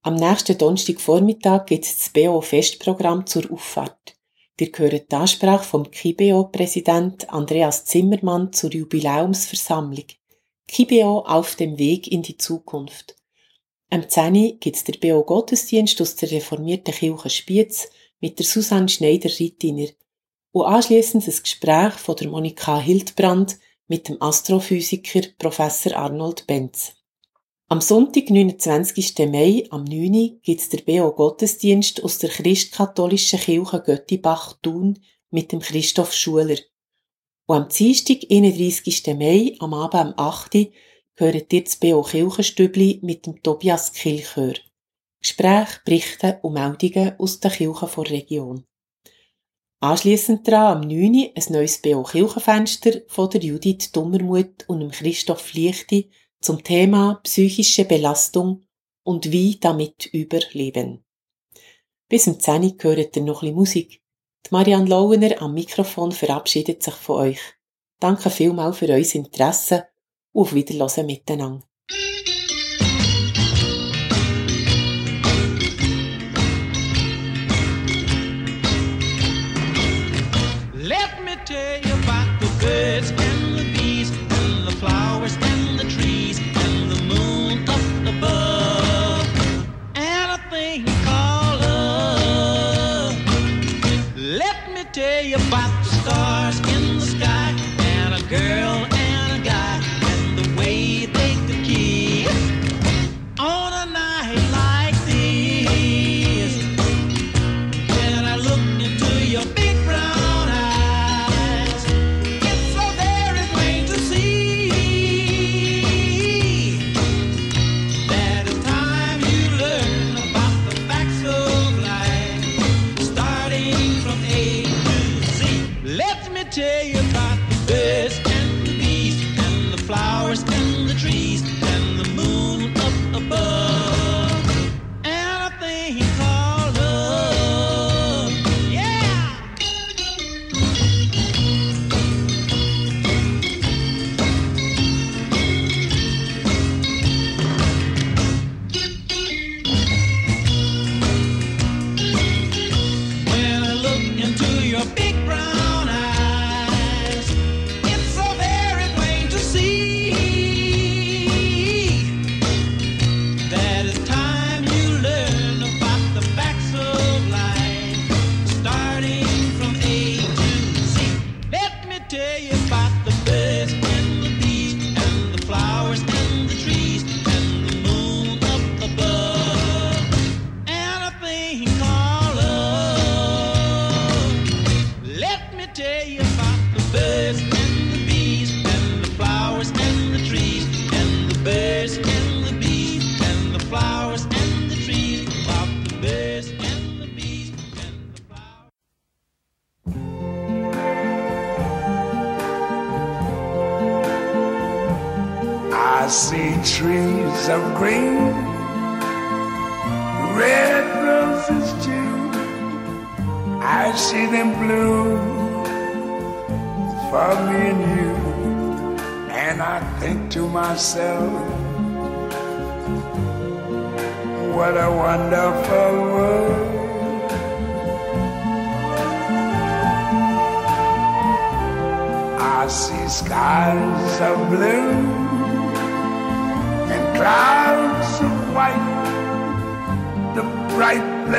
Am 0.00 0.14
nächsten 0.14 0.56
Donnerstagvormittag 0.56 1.66
gibt 1.66 1.84
es 1.84 1.98
das 1.98 2.08
BO 2.08 2.40
Festprogramm 2.40 3.26
zur 3.26 3.52
Auffahrt. 3.52 4.16
Wir 4.56 4.70
hören 4.74 5.02
die 5.06 5.14
Ansprache 5.14 5.64
vom 5.64 5.90
KIBO-Präsident 5.90 7.28
Andreas 7.28 7.84
Zimmermann 7.84 8.50
zur 8.54 8.72
Jubiläumsversammlung. 8.72 10.06
KIBO 10.66 11.26
auf 11.26 11.56
dem 11.56 11.78
Weg 11.78 12.10
in 12.10 12.22
die 12.22 12.38
Zukunft. 12.38 13.16
Am 13.90 14.08
10. 14.08 14.58
gibt 14.58 14.76
es 14.76 14.84
der 14.84 14.94
BO 14.94 15.24
Gottesdienst 15.24 16.00
aus 16.00 16.16
der 16.16 16.30
reformierten 16.30 16.94
Kirche 16.94 17.28
Spiez 17.28 17.90
mit 18.20 18.38
der 18.38 18.46
Susanne 18.46 18.88
Schneider-Rittiner 18.88 19.88
und 20.52 20.66
anschliessend 20.66 21.26
ein 21.26 21.42
Gespräch 21.42 21.94
von 21.94 22.16
der 22.16 22.28
Monika 22.28 22.78
Hildbrand 22.78 23.58
mit 23.88 24.08
dem 24.08 24.20
Astrophysiker 24.20 25.22
Professor 25.38 25.96
Arnold 25.96 26.46
Benz. 26.46 26.92
Am 27.68 27.80
Sonntag, 27.80 28.30
29. 28.30 29.18
Mai, 29.30 29.64
am 29.70 29.84
9. 29.84 30.40
gibt 30.42 30.60
es 30.60 30.68
der 30.70 30.78
BO 30.78 31.12
Gottesdienst 31.12 32.02
aus 32.02 32.18
der 32.18 32.30
christkatholischen 32.30 33.38
Kirche 33.38 33.80
Göttibach-Thun 33.80 34.98
mit 35.30 35.52
dem 35.52 35.60
Christoph 35.60 36.12
Schuler. 36.12 36.56
Und 37.46 37.56
am 37.56 37.68
Dienstag, 37.68 38.18
31. 38.28 39.06
Mai, 39.16 39.54
am 39.60 39.72
Abend 39.74 39.94
am 39.94 40.14
8. 40.16 40.72
hört 41.14 41.52
ihr 41.52 41.64
das 41.64 41.76
BO 41.76 42.02
Kirchenstübli 42.02 42.98
mit 43.02 43.26
dem 43.26 43.40
Tobias 43.40 43.92
Kilchör. 43.92 44.54
Gespräche, 45.20 45.80
Berichte 45.84 46.40
und 46.42 46.54
Meldungen 46.54 47.18
aus 47.20 47.38
den 47.38 47.52
Kirchen 47.52 47.88
der 47.96 48.10
Region. 48.10 48.64
Anschliessend 49.82 50.46
daran 50.46 50.82
am 50.82 50.88
9. 50.88 51.30
ein 51.34 51.52
neues 51.54 51.80
BO 51.80 52.02
Kirchenfenster 52.02 53.00
von 53.08 53.30
der 53.30 53.40
Judith 53.40 53.92
Dummermuth 53.92 54.68
und 54.68 54.80
dem 54.80 54.90
Christoph 54.90 55.54
Lichti 55.54 56.10
zum 56.38 56.62
Thema 56.62 57.18
psychische 57.22 57.86
Belastung 57.86 58.62
und 59.04 59.32
wie 59.32 59.58
damit 59.58 60.04
überleben. 60.12 61.02
Bis 62.10 62.24
zum 62.24 62.38
10 62.38 62.76
gehört 62.76 63.16
ihr 63.16 63.22
noch 63.22 63.42
ein 63.42 63.54
Musik. 63.54 64.02
Die 64.44 64.50
Marianne 64.50 64.86
Lauener 64.86 65.40
am 65.40 65.54
Mikrofon 65.54 66.12
verabschiedet 66.12 66.82
sich 66.82 66.94
von 66.94 67.16
euch. 67.16 67.40
Danke 68.00 68.28
vielmals 68.28 68.76
für 68.76 68.88
euer 68.88 69.14
Interesse 69.14 69.86
und 70.32 70.42
auf 70.42 70.52
Wiederhören 70.52 71.06
miteinander. 71.06 71.69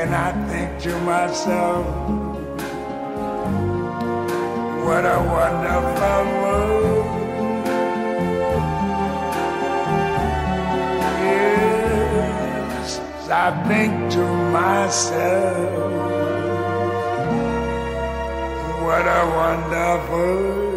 And 0.00 0.14
I 0.14 0.32
think 0.48 0.80
to 0.84 0.98
myself, 1.00 1.86
what 4.86 5.04
a 5.04 5.18
wonderful 5.36 6.24
world. 6.40 7.06
Yes, 11.60 12.98
I 13.30 13.50
think 13.68 13.92
to 14.12 14.24
myself, 14.56 15.92
what 18.82 19.06
a 19.06 19.22
wonderful 19.36 20.69